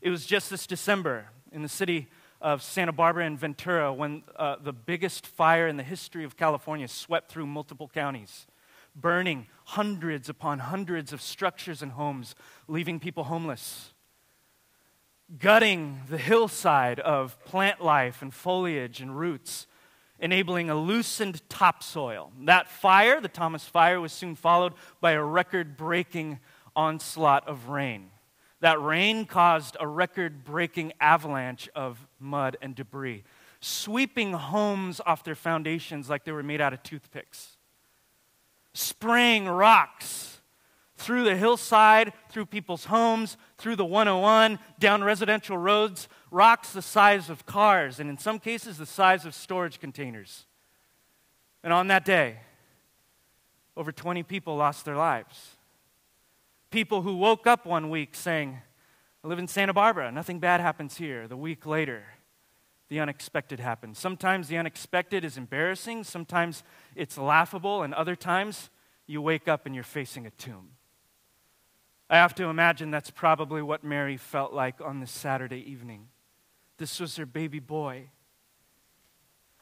It 0.00 0.08
was 0.08 0.24
just 0.24 0.48
this 0.48 0.66
December 0.66 1.26
in 1.52 1.60
the 1.60 1.68
city 1.68 2.08
of 2.40 2.62
Santa 2.62 2.92
Barbara 2.92 3.24
and 3.26 3.38
Ventura 3.38 3.92
when 3.92 4.22
uh, 4.36 4.56
the 4.62 4.72
biggest 4.72 5.26
fire 5.26 5.66
in 5.66 5.76
the 5.76 5.82
history 5.82 6.24
of 6.24 6.36
California 6.36 6.88
swept 6.88 7.30
through 7.30 7.46
multiple 7.46 7.88
counties, 7.92 8.46
burning 8.94 9.46
hundreds 9.66 10.28
upon 10.28 10.60
hundreds 10.60 11.12
of 11.12 11.20
structures 11.20 11.82
and 11.82 11.92
homes, 11.92 12.34
leaving 12.68 13.00
people 13.00 13.24
homeless, 13.24 13.92
gutting 15.38 16.00
the 16.08 16.18
hillside 16.18 17.00
of 17.00 17.42
plant 17.44 17.82
life 17.82 18.22
and 18.22 18.32
foliage 18.32 19.00
and 19.00 19.18
roots, 19.18 19.66
enabling 20.20 20.70
a 20.70 20.74
loosened 20.74 21.48
topsoil. 21.48 22.32
That 22.42 22.68
fire, 22.68 23.20
the 23.20 23.28
Thomas 23.28 23.64
Fire, 23.64 24.00
was 24.00 24.12
soon 24.12 24.34
followed 24.36 24.74
by 25.00 25.12
a 25.12 25.22
record 25.22 25.76
breaking 25.76 26.38
onslaught 26.74 27.46
of 27.48 27.68
rain. 27.68 28.10
That 28.60 28.80
rain 28.82 29.24
caused 29.24 29.76
a 29.78 29.86
record 29.86 30.44
breaking 30.44 30.92
avalanche 31.00 31.68
of 31.74 32.06
mud 32.18 32.56
and 32.60 32.74
debris, 32.74 33.24
sweeping 33.60 34.32
homes 34.32 35.00
off 35.06 35.24
their 35.24 35.34
foundations 35.34 36.10
like 36.10 36.24
they 36.24 36.32
were 36.32 36.42
made 36.42 36.60
out 36.60 36.72
of 36.72 36.82
toothpicks, 36.82 37.56
spraying 38.72 39.46
rocks 39.46 40.40
through 40.96 41.22
the 41.22 41.36
hillside, 41.36 42.12
through 42.28 42.46
people's 42.46 42.86
homes, 42.86 43.36
through 43.56 43.76
the 43.76 43.84
101, 43.84 44.58
down 44.80 45.04
residential 45.04 45.56
roads, 45.56 46.08
rocks 46.32 46.72
the 46.72 46.82
size 46.82 47.30
of 47.30 47.46
cars, 47.46 48.00
and 48.00 48.10
in 48.10 48.18
some 48.18 48.40
cases, 48.40 48.78
the 48.78 48.86
size 48.86 49.24
of 49.24 49.34
storage 49.34 49.78
containers. 49.78 50.46
And 51.62 51.72
on 51.72 51.86
that 51.86 52.04
day, 52.04 52.40
over 53.76 53.92
20 53.92 54.24
people 54.24 54.56
lost 54.56 54.84
their 54.84 54.96
lives. 54.96 55.57
People 56.70 57.02
who 57.02 57.16
woke 57.16 57.46
up 57.46 57.64
one 57.64 57.88
week 57.88 58.14
saying, 58.14 58.58
I 59.24 59.28
live 59.28 59.38
in 59.38 59.48
Santa 59.48 59.72
Barbara. 59.72 60.12
Nothing 60.12 60.38
bad 60.38 60.60
happens 60.60 60.98
here. 60.98 61.26
The 61.26 61.36
week 61.36 61.64
later, 61.64 62.04
the 62.88 63.00
unexpected 63.00 63.58
happens. 63.58 63.98
Sometimes 63.98 64.48
the 64.48 64.58
unexpected 64.58 65.24
is 65.24 65.36
embarrassing, 65.36 66.04
sometimes 66.04 66.62
it's 66.94 67.16
laughable, 67.16 67.82
and 67.82 67.94
other 67.94 68.16
times 68.16 68.70
you 69.06 69.22
wake 69.22 69.48
up 69.48 69.66
and 69.66 69.74
you're 69.74 69.84
facing 69.84 70.26
a 70.26 70.30
tomb. 70.30 70.70
I 72.10 72.16
have 72.16 72.34
to 72.36 72.44
imagine 72.44 72.90
that's 72.90 73.10
probably 73.10 73.60
what 73.60 73.84
Mary 73.84 74.16
felt 74.16 74.52
like 74.52 74.80
on 74.80 75.00
this 75.00 75.10
Saturday 75.10 75.70
evening. 75.70 76.08
This 76.78 77.00
was 77.00 77.16
her 77.16 77.26
baby 77.26 77.58
boy. 77.58 78.08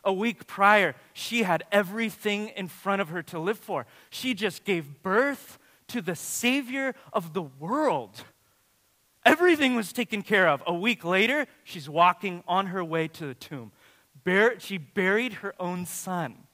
A 0.04 0.12
week 0.12 0.46
prior, 0.46 0.94
she 1.12 1.42
had 1.42 1.64
everything 1.72 2.48
in 2.48 2.68
front 2.68 3.02
of 3.02 3.08
her 3.08 3.22
to 3.24 3.38
live 3.40 3.58
for. 3.58 3.86
She 4.10 4.34
just 4.34 4.64
gave 4.64 5.02
birth 5.02 5.58
to 5.88 6.00
the 6.00 6.16
Savior 6.16 6.94
of 7.12 7.32
the 7.32 7.42
world. 7.42 8.24
Everything 9.24 9.74
was 9.74 9.92
taken 9.92 10.22
care 10.22 10.48
of. 10.48 10.62
A 10.66 10.74
week 10.74 11.04
later, 11.04 11.46
she's 11.64 11.88
walking 11.88 12.44
on 12.46 12.66
her 12.66 12.84
way 12.84 13.08
to 13.08 13.26
the 13.26 13.34
tomb. 13.34 13.72
she 14.58 14.78
buried 14.78 15.34
her 15.34 15.54
own 15.58 15.84
son. 15.84 16.44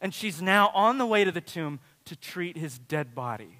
And 0.00 0.12
she's 0.12 0.42
now 0.42 0.70
on 0.74 0.98
the 0.98 1.06
way 1.06 1.24
to 1.24 1.32
the 1.32 1.40
tomb 1.40 1.80
to 2.06 2.16
treat 2.16 2.56
his 2.56 2.78
dead 2.78 3.14
body. 3.14 3.58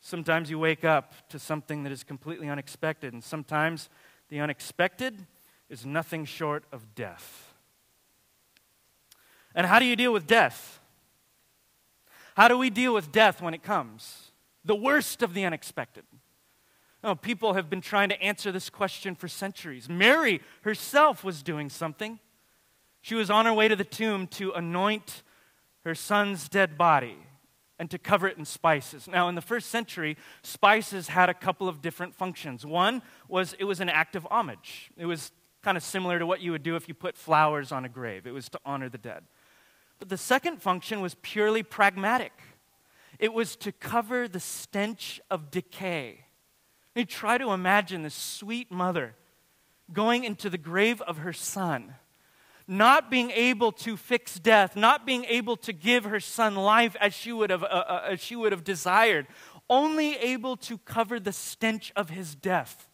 Sometimes 0.00 0.50
you 0.50 0.58
wake 0.58 0.84
up 0.84 1.12
to 1.30 1.38
something 1.38 1.82
that 1.82 1.92
is 1.92 2.04
completely 2.04 2.48
unexpected, 2.48 3.12
and 3.12 3.22
sometimes 3.22 3.88
the 4.28 4.40
unexpected 4.40 5.26
is 5.68 5.84
nothing 5.84 6.24
short 6.24 6.64
of 6.72 6.94
death. 6.94 7.52
And 9.54 9.66
how 9.66 9.78
do 9.78 9.84
you 9.84 9.96
deal 9.96 10.12
with 10.12 10.26
death? 10.26 10.80
How 12.36 12.48
do 12.48 12.58
we 12.58 12.70
deal 12.70 12.94
with 12.94 13.12
death 13.12 13.40
when 13.40 13.54
it 13.54 13.62
comes? 13.62 14.26
the 14.66 14.74
worst 14.74 15.22
of 15.22 15.32
the 15.32 15.44
unexpected? 15.44 16.04
Oh, 17.02 17.14
people 17.14 17.54
have 17.54 17.70
been 17.70 17.80
trying 17.80 18.08
to 18.08 18.20
answer 18.20 18.50
this 18.50 18.68
question 18.68 19.14
for 19.14 19.28
centuries. 19.28 19.88
Mary 19.88 20.42
herself 20.62 21.22
was 21.22 21.42
doing 21.42 21.70
something. 21.70 22.18
She 23.00 23.14
was 23.14 23.30
on 23.30 23.46
her 23.46 23.54
way 23.54 23.68
to 23.68 23.76
the 23.76 23.84
tomb 23.84 24.26
to 24.28 24.50
anoint 24.52 25.22
her 25.84 25.94
son's 25.94 26.48
dead 26.48 26.76
body 26.76 27.16
and 27.78 27.88
to 27.90 27.98
cover 27.98 28.26
it 28.26 28.36
in 28.38 28.44
spices. 28.44 29.06
Now, 29.06 29.28
in 29.28 29.36
the 29.36 29.40
first 29.40 29.68
century, 29.68 30.16
spices 30.42 31.08
had 31.08 31.28
a 31.28 31.34
couple 31.34 31.68
of 31.68 31.80
different 31.80 32.16
functions. 32.16 32.66
One 32.66 33.02
was 33.28 33.54
it 33.60 33.64
was 33.64 33.78
an 33.78 33.88
act 33.88 34.16
of 34.16 34.26
homage, 34.28 34.90
it 34.96 35.06
was 35.06 35.30
kind 35.62 35.76
of 35.76 35.84
similar 35.84 36.18
to 36.18 36.26
what 36.26 36.40
you 36.40 36.52
would 36.52 36.62
do 36.62 36.74
if 36.74 36.88
you 36.88 36.94
put 36.94 37.16
flowers 37.16 37.70
on 37.70 37.84
a 37.84 37.88
grave, 37.88 38.26
it 38.26 38.32
was 38.32 38.48
to 38.48 38.60
honor 38.64 38.88
the 38.88 38.98
dead. 38.98 39.24
But 39.98 40.08
the 40.08 40.16
second 40.16 40.60
function 40.60 41.00
was 41.00 41.16
purely 41.22 41.62
pragmatic. 41.62 42.32
It 43.18 43.32
was 43.32 43.56
to 43.56 43.72
cover 43.72 44.28
the 44.28 44.40
stench 44.40 45.20
of 45.30 45.50
decay. 45.50 46.26
You 46.94 47.04
try 47.04 47.38
to 47.38 47.52
imagine 47.52 48.02
this 48.02 48.14
sweet 48.14 48.70
mother 48.70 49.14
going 49.92 50.24
into 50.24 50.50
the 50.50 50.58
grave 50.58 51.00
of 51.02 51.18
her 51.18 51.32
son, 51.32 51.94
not 52.66 53.10
being 53.10 53.30
able 53.30 53.70
to 53.70 53.96
fix 53.96 54.38
death, 54.38 54.76
not 54.76 55.06
being 55.06 55.24
able 55.26 55.56
to 55.58 55.72
give 55.72 56.04
her 56.04 56.20
son 56.20 56.56
life 56.56 56.96
as 57.00 57.14
she 57.14 57.32
would 57.32 57.50
have, 57.50 57.62
uh, 57.62 57.66
uh, 57.66 58.02
as 58.10 58.20
she 58.20 58.34
would 58.34 58.52
have 58.52 58.64
desired, 58.64 59.26
only 59.70 60.16
able 60.16 60.56
to 60.56 60.78
cover 60.78 61.20
the 61.20 61.32
stench 61.32 61.92
of 61.94 62.10
his 62.10 62.34
death. 62.34 62.88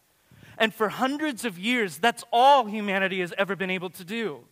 And 0.57 0.73
for 0.73 0.89
hundreds 0.89 1.45
of 1.45 1.57
years, 1.57 1.97
that's 1.97 2.23
all 2.31 2.65
humanity 2.65 3.21
has 3.21 3.33
ever 3.37 3.55
been 3.55 3.71
able 3.71 3.89
to 3.91 4.03
do. 4.03 4.43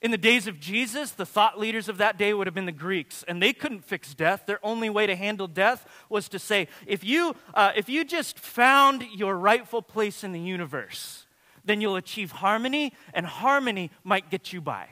In 0.00 0.12
the 0.12 0.18
days 0.18 0.46
of 0.46 0.60
Jesus, 0.60 1.10
the 1.10 1.26
thought 1.26 1.58
leaders 1.58 1.88
of 1.88 1.98
that 1.98 2.16
day 2.16 2.32
would 2.32 2.46
have 2.46 2.54
been 2.54 2.66
the 2.66 2.72
Greeks, 2.72 3.24
and 3.26 3.42
they 3.42 3.52
couldn't 3.52 3.84
fix 3.84 4.14
death. 4.14 4.46
Their 4.46 4.64
only 4.64 4.88
way 4.88 5.06
to 5.08 5.16
handle 5.16 5.48
death 5.48 5.86
was 6.08 6.28
to 6.28 6.38
say, 6.38 6.68
if 6.86 7.02
you, 7.02 7.34
uh, 7.52 7.72
if 7.74 7.88
you 7.88 8.04
just 8.04 8.38
found 8.38 9.02
your 9.12 9.36
rightful 9.36 9.82
place 9.82 10.22
in 10.22 10.30
the 10.30 10.40
universe, 10.40 11.26
then 11.64 11.80
you'll 11.80 11.96
achieve 11.96 12.30
harmony, 12.30 12.92
and 13.12 13.26
harmony 13.26 13.90
might 14.04 14.30
get 14.30 14.52
you 14.52 14.60
by. 14.60 14.88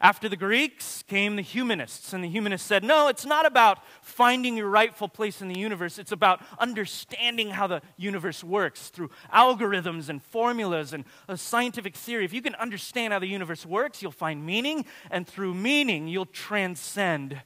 After 0.00 0.28
the 0.28 0.36
Greeks 0.36 1.02
came 1.08 1.36
the 1.36 1.42
humanists, 1.42 2.12
and 2.12 2.22
the 2.22 2.28
humanists 2.28 2.66
said, 2.66 2.84
no, 2.84 3.08
it's 3.08 3.26
not 3.26 3.46
about 3.46 3.78
finding 4.00 4.56
your 4.56 4.68
rightful 4.68 5.08
place 5.08 5.42
in 5.42 5.48
the 5.48 5.58
universe. 5.58 5.98
It's 5.98 6.12
about 6.12 6.40
understanding 6.58 7.50
how 7.50 7.66
the 7.66 7.82
universe 7.96 8.44
works 8.44 8.88
through 8.88 9.10
algorithms 9.32 10.08
and 10.08 10.22
formulas 10.22 10.92
and 10.92 11.04
a 11.26 11.36
scientific 11.36 11.96
theory. 11.96 12.24
If 12.24 12.32
you 12.32 12.42
can 12.42 12.54
understand 12.56 13.12
how 13.12 13.18
the 13.18 13.26
universe 13.26 13.66
works, 13.66 14.02
you'll 14.02 14.12
find 14.12 14.46
meaning, 14.46 14.84
and 15.10 15.26
through 15.26 15.54
meaning, 15.54 16.06
you'll 16.06 16.26
transcend 16.26 17.42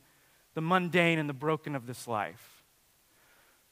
the 0.54 0.60
mundane 0.60 1.18
and 1.18 1.28
the 1.28 1.34
broken 1.34 1.74
of 1.74 1.86
this 1.86 2.06
life. 2.06 2.64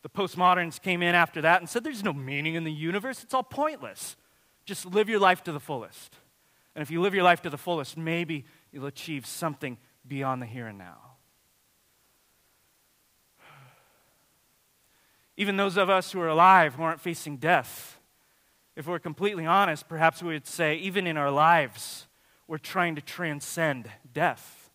The 0.03 0.09
postmoderns 0.09 0.81
came 0.81 1.03
in 1.03 1.15
after 1.15 1.43
that 1.43 1.61
and 1.61 1.69
said, 1.69 1.85
There's 1.85 2.03
no 2.03 2.15
meaning 2.15 2.55
in 2.55 2.65
the 2.65 2.73
universe, 2.73 3.23
it's 3.23 3.35
all 3.35 3.43
pointless. 3.43 4.17
Just 4.65 4.87
live 4.87 5.09
your 5.09 5.21
life 5.21 5.43
to 5.45 5.53
the 5.53 5.61
fullest. 5.61 6.17
And 6.75 6.83
if 6.83 6.91
you 6.91 7.01
live 7.01 7.15
your 7.15 7.25
life 7.25 7.43
to 7.43 7.51
the 7.51 7.59
fullest, 7.59 7.97
maybe 7.97 8.45
you'll 8.73 8.87
achieve 8.87 9.27
something 9.27 9.79
beyond 10.07 10.41
the 10.43 10.47
here 10.47 10.67
and 10.67 10.79
now. 10.79 10.99
Even 15.37 15.57
those 15.57 15.77
of 15.79 15.89
us 15.89 16.13
who 16.13 16.21
are 16.21 16.29
alive 16.29 16.75
who 16.75 16.83
aren't 16.83 17.01
facing 17.01 17.39
death, 17.39 17.99
if 18.77 18.87
we're 18.87 18.99
completely 18.99 19.47
honest, 19.47 19.89
perhaps 19.89 20.23
we 20.23 20.35
would 20.35 20.47
say, 20.47 20.77
even 20.77 21.07
in 21.07 21.17
our 21.17 21.31
lives, 21.31 22.07
we're 22.47 22.59
trying 22.59 22.95
to 22.97 23.01
transcend 23.01 23.91
death. 24.13 24.71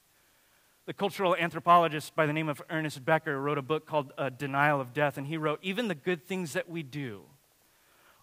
The 0.86 0.94
cultural 0.94 1.36
anthropologist 1.36 2.16
by 2.16 2.26
the 2.26 2.34
name 2.34 2.50
of 2.50 2.62
Ernest 2.70 3.04
Becker 3.04 3.40
wrote 3.40 3.58
a 3.58 3.62
book 3.62 3.86
called 3.86 4.14
uh, 4.18 4.30
Denial 4.30 4.80
of 4.80 4.94
Death, 4.94 5.18
and 5.18 5.28
he 5.28 5.38
wrote, 5.38 5.60
Even 5.62 5.88
the 5.88 5.96
good 5.96 6.24
things 6.24 6.54
that 6.54 6.70
we 6.70 6.84
do, 6.84 7.24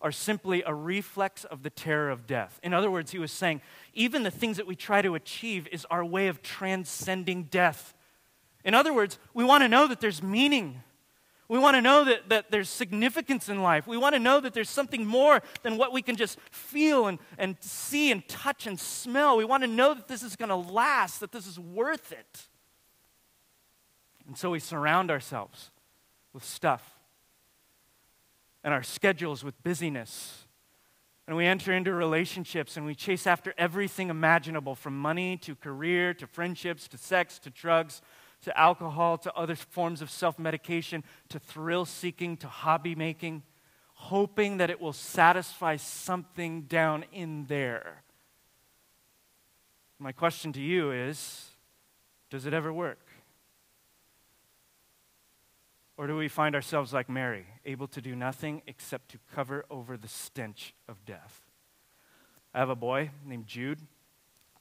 are 0.03 0.13
simply 0.13 0.63
a 0.67 0.75
reflex 0.75 1.45
of 1.45 1.63
the 1.63 1.71
terror 1.71 2.11
of 2.11 2.27
death. 2.27 2.59
In 2.63 2.75
other 2.75 2.91
words, 2.91 3.13
he 3.13 3.19
was 3.19 3.31
saying, 3.31 3.63
even 3.95 4.25
the 4.25 4.31
things 4.31 4.57
that 4.57 4.67
we 4.67 4.75
try 4.75 5.01
to 5.01 5.15
achieve 5.15 5.69
is 5.71 5.87
our 5.91 6.05
way 6.05 6.27
of 6.27 6.43
transcending 6.43 7.45
death. 7.45 7.95
In 8.65 8.75
other 8.75 8.93
words, 8.93 9.19
we 9.33 9.45
want 9.45 9.63
to 9.63 9.69
know 9.69 9.87
that 9.87 10.01
there's 10.01 10.23
meaning. 10.23 10.83
We 11.49 11.59
want 11.59 11.77
to 11.77 11.81
know 11.81 12.05
that, 12.05 12.29
that 12.31 12.51
there's 12.51 12.69
significance 12.69 13.49
in 13.49 13.63
life. 13.63 13.87
We 13.87 13.97
want 13.97 14.15
to 14.15 14.19
know 14.19 14.41
that 14.41 14.55
there's 14.55 14.71
something 14.71 15.07
more 15.07 15.41
than 15.63 15.77
what 15.77 15.93
we 15.93 16.03
can 16.03 16.17
just 16.17 16.39
feel 16.51 17.07
and, 17.07 17.19
and 17.39 17.57
see 17.61 18.11
and 18.11 18.27
touch 18.27 18.67
and 18.67 18.79
smell. 18.79 19.37
We 19.37 19.45
want 19.45 19.63
to 19.63 19.69
know 19.69 19.95
that 19.95 20.09
this 20.09 20.23
is 20.23 20.35
going 20.35 20.49
to 20.49 20.57
last, 20.57 21.21
that 21.21 21.31
this 21.31 21.47
is 21.47 21.59
worth 21.59 22.11
it. 22.11 22.49
And 24.27 24.37
so 24.37 24.51
we 24.51 24.59
surround 24.59 25.11
ourselves 25.11 25.71
with 26.33 26.45
stuff 26.45 26.92
and 28.65 28.73
our 28.73 28.83
schedules 28.83 29.43
with 29.43 29.61
busyness. 29.63 30.47
And 31.27 31.37
we 31.37 31.47
enter 31.47 31.73
into 31.73 31.93
relationships 31.93 32.77
and 32.77 32.85
we 32.85 32.95
chase 32.95 33.27
after 33.27 33.55
everything 33.57 34.11
imaginable 34.11 34.75
from 34.75 34.99
money 34.99 35.37
to 35.39 35.55
career 35.55 36.15
to 36.15 36.27
friendships 36.27 36.89
to 36.89 36.99
sex 36.99 37.39
to 37.41 37.51
drugs 37.51 38.03
to 38.43 38.59
alcohol 38.59 39.19
to 39.19 39.33
other 39.35 39.55
forms 39.55 40.03
of 40.03 40.11
self 40.11 40.39
medication 40.39 41.05
to 41.29 41.39
thrill 41.39 41.85
seeking 41.85 42.37
to 42.39 42.49
hobby 42.49 42.95
making, 42.95 43.43
hoping 43.95 44.57
that 44.59 44.69
it 44.69 44.81
will 44.81 44.93
satisfy 44.93 45.77
something 45.77 46.63
down 46.63 47.05
in 47.13 47.47
there. 47.47 48.03
My 49.99 50.11
question 50.13 50.53
to 50.55 50.61
you 50.61 50.91
is 50.91 51.51
does 52.31 52.47
it 52.47 52.53
ever 52.53 52.73
work? 52.73 53.12
Or 55.97 56.07
do 56.07 56.17
we 56.17 56.29
find 56.29 56.55
ourselves 56.55 56.93
like 56.93 57.09
Mary, 57.09 57.47
able 57.65 57.87
to 57.89 58.01
do 58.01 58.17
nothing 58.17 58.63
except 58.67 59.11
to 59.11 59.19
cover 59.35 59.65
over 59.71 59.97
the 59.97 60.09
stench 60.09 60.75
of 60.89 61.05
death? 61.05 61.43
I 62.55 62.59
have 62.59 62.71
a 62.71 62.77
boy 62.77 63.11
named 63.25 63.47
Jude. 63.47 63.81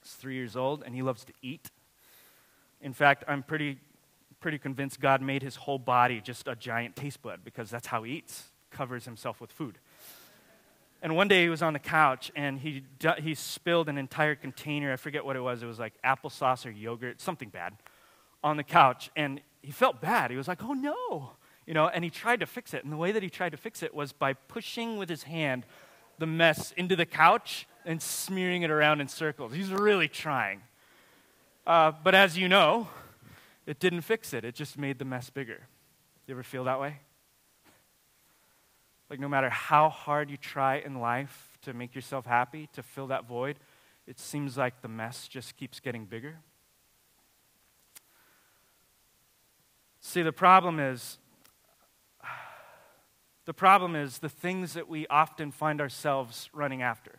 He's 0.02 0.12
three 0.12 0.34
years 0.34 0.56
old, 0.56 0.82
and 0.84 0.94
he 0.94 1.02
loves 1.02 1.24
to 1.24 1.32
eat. 1.42 1.70
In 2.80 2.92
fact, 2.92 3.24
I'm 3.28 3.42
pretty, 3.42 3.78
pretty 4.40 4.58
convinced 4.58 5.00
God 5.00 5.22
made 5.22 5.42
his 5.42 5.56
whole 5.56 5.78
body 5.78 6.20
just 6.20 6.48
a 6.48 6.56
giant 6.56 6.96
taste 6.96 7.22
bud 7.22 7.40
because 7.44 7.70
that's 7.70 7.86
how 7.86 8.02
he 8.02 8.14
eats, 8.14 8.50
covers 8.70 9.04
himself 9.04 9.40
with 9.40 9.52
food. 9.52 9.78
And 11.02 11.16
one 11.16 11.28
day 11.28 11.42
he 11.42 11.48
was 11.48 11.62
on 11.62 11.72
the 11.72 11.80
couch 11.80 12.30
and 12.36 12.58
he, 12.60 12.84
he 13.18 13.34
spilled 13.34 13.88
an 13.88 13.98
entire 13.98 14.36
container. 14.36 14.92
I 14.92 14.96
forget 14.96 15.24
what 15.24 15.34
it 15.34 15.40
was. 15.40 15.62
It 15.62 15.66
was 15.66 15.78
like 15.78 15.94
applesauce 16.04 16.64
or 16.64 16.70
yogurt, 16.70 17.20
something 17.20 17.48
bad, 17.48 17.74
on 18.44 18.56
the 18.56 18.62
couch. 18.62 19.10
And 19.16 19.40
he 19.62 19.70
felt 19.70 20.00
bad. 20.00 20.30
He 20.30 20.36
was 20.36 20.48
like, 20.48 20.62
oh 20.62 20.72
no. 20.72 21.32
You 21.66 21.74
know, 21.74 21.88
and 21.88 22.02
he 22.02 22.10
tried 22.10 22.40
to 22.40 22.46
fix 22.46 22.74
it. 22.74 22.82
And 22.82 22.92
the 22.92 22.96
way 22.96 23.12
that 23.12 23.22
he 23.22 23.30
tried 23.30 23.52
to 23.52 23.56
fix 23.56 23.82
it 23.82 23.94
was 23.94 24.12
by 24.12 24.32
pushing 24.32 24.96
with 24.96 25.08
his 25.08 25.22
hand 25.22 25.64
the 26.18 26.26
mess 26.26 26.72
into 26.76 26.96
the 26.96 27.06
couch 27.06 27.66
and 27.84 28.02
smearing 28.02 28.62
it 28.62 28.70
around 28.70 29.00
in 29.00 29.08
circles. 29.08 29.52
He's 29.52 29.70
really 29.70 30.08
trying. 30.08 30.62
Uh, 31.66 31.92
but 32.02 32.14
as 32.14 32.36
you 32.36 32.48
know, 32.48 32.88
it 33.66 33.78
didn't 33.78 34.02
fix 34.02 34.32
it, 34.32 34.44
it 34.44 34.54
just 34.54 34.76
made 34.76 34.98
the 34.98 35.04
mess 35.04 35.30
bigger. 35.30 35.68
You 36.26 36.34
ever 36.34 36.42
feel 36.42 36.64
that 36.64 36.80
way? 36.80 36.98
Like, 39.08 39.20
no 39.20 39.28
matter 39.28 39.50
how 39.50 39.88
hard 39.88 40.30
you 40.30 40.36
try 40.36 40.76
in 40.78 41.00
life 41.00 41.58
to 41.62 41.74
make 41.74 41.94
yourself 41.94 42.24
happy, 42.24 42.68
to 42.72 42.82
fill 42.82 43.08
that 43.08 43.26
void, 43.26 43.58
it 44.06 44.18
seems 44.18 44.56
like 44.56 44.80
the 44.80 44.88
mess 44.88 45.28
just 45.28 45.56
keeps 45.56 45.80
getting 45.80 46.06
bigger. 46.06 46.38
See, 50.02 50.20
the 50.22 50.32
problem 50.32 50.78
is 50.78 51.18
The 53.44 53.54
problem 53.54 53.96
is 53.96 54.18
the 54.18 54.28
things 54.28 54.74
that 54.74 54.88
we 54.88 55.06
often 55.08 55.50
find 55.50 55.80
ourselves 55.80 56.48
running 56.52 56.82
after 56.82 57.18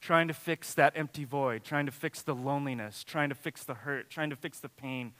trying 0.00 0.28
to 0.28 0.34
fix 0.34 0.74
that 0.74 0.92
empty 0.96 1.24
void, 1.24 1.64
trying 1.64 1.86
to 1.86 1.92
fix 1.92 2.20
the 2.20 2.34
loneliness, 2.34 3.04
trying 3.04 3.30
to 3.30 3.34
fix 3.34 3.64
the 3.64 3.72
hurt, 3.72 4.10
trying 4.10 4.28
to 4.28 4.36
fix 4.36 4.60
the 4.60 4.68
pain, 4.68 5.12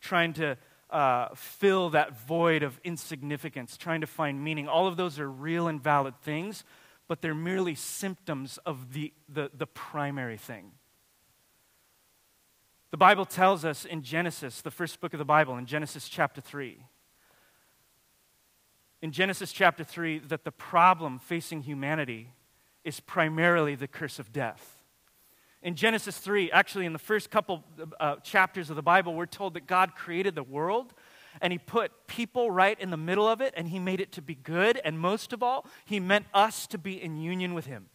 trying 0.00 0.32
to 0.32 0.56
uh, 0.88 1.28
fill 1.34 1.90
that 1.90 2.18
void 2.26 2.62
of 2.62 2.80
insignificance, 2.82 3.76
trying 3.76 4.00
to 4.00 4.06
find 4.06 4.42
meaning. 4.42 4.66
All 4.66 4.86
of 4.86 4.96
those 4.96 5.18
are 5.18 5.30
real 5.30 5.68
and 5.68 5.82
valid 5.82 6.14
things, 6.22 6.64
but 7.06 7.20
they're 7.20 7.34
merely 7.34 7.74
symptoms 7.74 8.58
of 8.64 8.94
the, 8.94 9.12
the, 9.28 9.50
the 9.52 9.66
primary 9.66 10.38
thing. 10.38 10.70
The 12.90 12.96
Bible 12.96 13.24
tells 13.24 13.64
us 13.64 13.84
in 13.84 14.02
Genesis, 14.02 14.62
the 14.62 14.70
first 14.70 15.00
book 15.00 15.14
of 15.14 15.18
the 15.18 15.24
Bible, 15.24 15.56
in 15.56 15.64
Genesis 15.64 16.08
chapter 16.08 16.40
3, 16.40 16.84
in 19.00 19.12
Genesis 19.12 19.52
chapter 19.52 19.84
3, 19.84 20.18
that 20.18 20.44
the 20.44 20.50
problem 20.50 21.20
facing 21.20 21.62
humanity 21.62 22.32
is 22.84 22.98
primarily 22.98 23.76
the 23.76 23.86
curse 23.86 24.18
of 24.18 24.32
death. 24.32 24.82
In 25.62 25.76
Genesis 25.76 26.18
3, 26.18 26.50
actually, 26.50 26.84
in 26.84 26.92
the 26.92 26.98
first 26.98 27.30
couple 27.30 27.62
uh, 28.00 28.16
chapters 28.16 28.70
of 28.70 28.76
the 28.76 28.82
Bible, 28.82 29.14
we're 29.14 29.24
told 29.26 29.54
that 29.54 29.68
God 29.68 29.94
created 29.94 30.34
the 30.34 30.42
world 30.42 30.92
and 31.40 31.52
He 31.52 31.58
put 31.58 31.92
people 32.08 32.50
right 32.50 32.78
in 32.80 32.90
the 32.90 32.96
middle 32.96 33.28
of 33.28 33.40
it 33.40 33.54
and 33.56 33.68
He 33.68 33.78
made 33.78 34.00
it 34.00 34.10
to 34.12 34.22
be 34.22 34.34
good. 34.34 34.80
And 34.84 34.98
most 34.98 35.32
of 35.32 35.44
all, 35.44 35.66
He 35.84 36.00
meant 36.00 36.26
us 36.34 36.66
to 36.68 36.78
be 36.78 37.00
in 37.00 37.16
union 37.16 37.54
with 37.54 37.66
Him. 37.66 37.88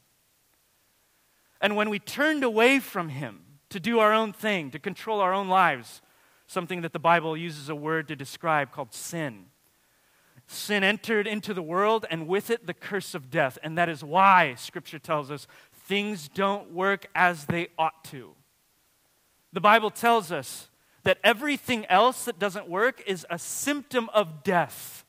And 1.59 1.75
when 1.75 1.89
we 1.89 1.99
turned 1.99 2.43
away 2.43 2.79
from 2.79 3.09
Him 3.09 3.44
to 3.69 3.79
do 3.79 3.99
our 3.99 4.13
own 4.13 4.33
thing, 4.33 4.71
to 4.71 4.79
control 4.79 5.19
our 5.19 5.33
own 5.33 5.47
lives, 5.47 6.01
something 6.47 6.81
that 6.81 6.93
the 6.93 6.99
Bible 6.99 7.35
uses 7.35 7.69
a 7.69 7.75
word 7.75 8.07
to 8.07 8.15
describe 8.15 8.71
called 8.71 8.93
sin 8.93 9.45
sin 10.47 10.83
entered 10.83 11.27
into 11.27 11.53
the 11.53 11.61
world, 11.61 12.05
and 12.09 12.27
with 12.27 12.49
it, 12.49 12.67
the 12.67 12.73
curse 12.73 13.15
of 13.15 13.29
death. 13.29 13.57
And 13.63 13.77
that 13.77 13.89
is 13.89 14.03
why, 14.03 14.55
Scripture 14.55 14.99
tells 14.99 15.31
us, 15.31 15.47
things 15.73 16.27
don't 16.27 16.71
work 16.71 17.07
as 17.15 17.45
they 17.45 17.69
ought 17.77 18.03
to. 18.05 18.31
The 19.53 19.61
Bible 19.61 19.89
tells 19.89 20.31
us 20.31 20.69
that 21.03 21.19
everything 21.23 21.85
else 21.85 22.25
that 22.25 22.39
doesn't 22.39 22.67
work 22.67 23.01
is 23.05 23.25
a 23.29 23.39
symptom 23.39 24.09
of 24.13 24.43
death. 24.43 25.05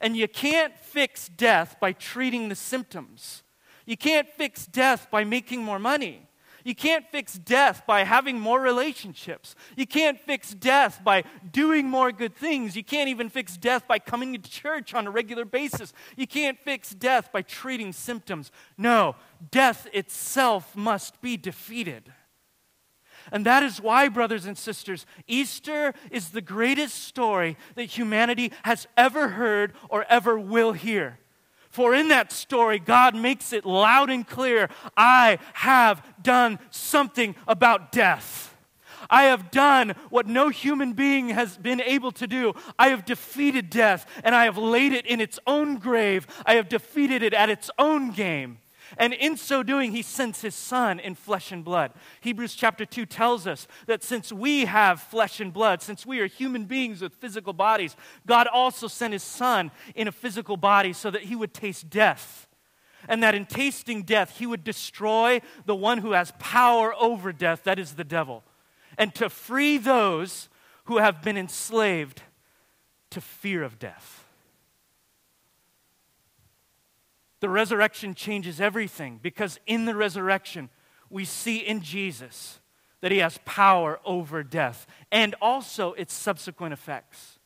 And 0.00 0.16
you 0.16 0.26
can't 0.26 0.76
fix 0.78 1.28
death 1.28 1.76
by 1.80 1.92
treating 1.92 2.48
the 2.48 2.54
symptoms. 2.54 3.42
You 3.86 3.96
can't 3.96 4.28
fix 4.28 4.66
death 4.66 5.08
by 5.10 5.24
making 5.24 5.62
more 5.62 5.78
money. 5.78 6.26
You 6.64 6.74
can't 6.74 7.06
fix 7.10 7.34
death 7.34 7.82
by 7.86 8.04
having 8.04 8.40
more 8.40 8.58
relationships. 8.60 9.54
You 9.76 9.86
can't 9.86 10.18
fix 10.18 10.54
death 10.54 11.04
by 11.04 11.24
doing 11.52 11.88
more 11.88 12.10
good 12.10 12.34
things. 12.34 12.74
You 12.74 12.82
can't 12.82 13.10
even 13.10 13.28
fix 13.28 13.58
death 13.58 13.86
by 13.86 13.98
coming 13.98 14.32
to 14.32 14.50
church 14.50 14.94
on 14.94 15.06
a 15.06 15.10
regular 15.10 15.44
basis. 15.44 15.92
You 16.16 16.26
can't 16.26 16.58
fix 16.58 16.90
death 16.90 17.30
by 17.32 17.42
treating 17.42 17.92
symptoms. 17.92 18.50
No, 18.78 19.14
death 19.50 19.86
itself 19.92 20.74
must 20.74 21.20
be 21.20 21.36
defeated. 21.36 22.10
And 23.30 23.44
that 23.46 23.62
is 23.62 23.80
why, 23.80 24.08
brothers 24.08 24.46
and 24.46 24.56
sisters, 24.56 25.06
Easter 25.26 25.94
is 26.10 26.30
the 26.30 26.40
greatest 26.40 27.04
story 27.04 27.56
that 27.74 27.84
humanity 27.84 28.52
has 28.64 28.86
ever 28.96 29.28
heard 29.28 29.74
or 29.88 30.04
ever 30.08 30.38
will 30.38 30.72
hear. 30.72 31.18
For 31.74 31.92
in 31.92 32.06
that 32.10 32.30
story, 32.30 32.78
God 32.78 33.16
makes 33.16 33.52
it 33.52 33.66
loud 33.66 34.08
and 34.08 34.24
clear 34.24 34.68
I 34.96 35.40
have 35.54 36.06
done 36.22 36.60
something 36.70 37.34
about 37.48 37.90
death. 37.90 38.54
I 39.10 39.24
have 39.24 39.50
done 39.50 39.96
what 40.08 40.28
no 40.28 40.50
human 40.50 40.92
being 40.92 41.30
has 41.30 41.56
been 41.58 41.80
able 41.80 42.12
to 42.12 42.28
do. 42.28 42.52
I 42.78 42.90
have 42.90 43.04
defeated 43.04 43.70
death 43.70 44.08
and 44.22 44.36
I 44.36 44.44
have 44.44 44.56
laid 44.56 44.92
it 44.92 45.04
in 45.04 45.20
its 45.20 45.40
own 45.48 45.78
grave. 45.78 46.28
I 46.46 46.54
have 46.54 46.68
defeated 46.68 47.24
it 47.24 47.34
at 47.34 47.50
its 47.50 47.72
own 47.76 48.12
game. 48.12 48.58
And 48.96 49.12
in 49.12 49.36
so 49.36 49.62
doing, 49.62 49.92
he 49.92 50.02
sends 50.02 50.40
his 50.40 50.54
son 50.54 51.00
in 51.00 51.14
flesh 51.14 51.52
and 51.52 51.64
blood. 51.64 51.92
Hebrews 52.20 52.54
chapter 52.54 52.84
2 52.84 53.06
tells 53.06 53.46
us 53.46 53.66
that 53.86 54.02
since 54.02 54.32
we 54.32 54.66
have 54.66 55.00
flesh 55.00 55.40
and 55.40 55.52
blood, 55.52 55.82
since 55.82 56.06
we 56.06 56.20
are 56.20 56.26
human 56.26 56.64
beings 56.64 57.02
with 57.02 57.14
physical 57.14 57.52
bodies, 57.52 57.96
God 58.26 58.46
also 58.46 58.88
sent 58.88 59.12
his 59.12 59.22
son 59.22 59.70
in 59.94 60.08
a 60.08 60.12
physical 60.12 60.56
body 60.56 60.92
so 60.92 61.10
that 61.10 61.22
he 61.22 61.36
would 61.36 61.54
taste 61.54 61.90
death. 61.90 62.48
And 63.08 63.22
that 63.22 63.34
in 63.34 63.46
tasting 63.46 64.02
death, 64.02 64.38
he 64.38 64.46
would 64.46 64.64
destroy 64.64 65.40
the 65.66 65.74
one 65.74 65.98
who 65.98 66.12
has 66.12 66.32
power 66.38 66.94
over 66.98 67.32
death, 67.32 67.64
that 67.64 67.78
is 67.78 67.94
the 67.94 68.04
devil. 68.04 68.42
And 68.96 69.14
to 69.16 69.28
free 69.28 69.76
those 69.76 70.48
who 70.84 70.98
have 70.98 71.22
been 71.22 71.36
enslaved 71.36 72.22
to 73.10 73.20
fear 73.20 73.62
of 73.62 73.78
death. 73.78 74.24
The 77.44 77.50
resurrection 77.50 78.14
changes 78.14 78.58
everything 78.58 79.20
because 79.20 79.60
in 79.66 79.84
the 79.84 79.94
resurrection, 79.94 80.70
we 81.10 81.26
see 81.26 81.58
in 81.58 81.82
Jesus 81.82 82.58
that 83.02 83.12
he 83.12 83.18
has 83.18 83.38
power 83.44 84.00
over 84.02 84.42
death 84.42 84.86
and 85.12 85.34
also 85.42 85.92
its 85.92 86.14
subsequent 86.14 86.72
effects. 86.72 87.38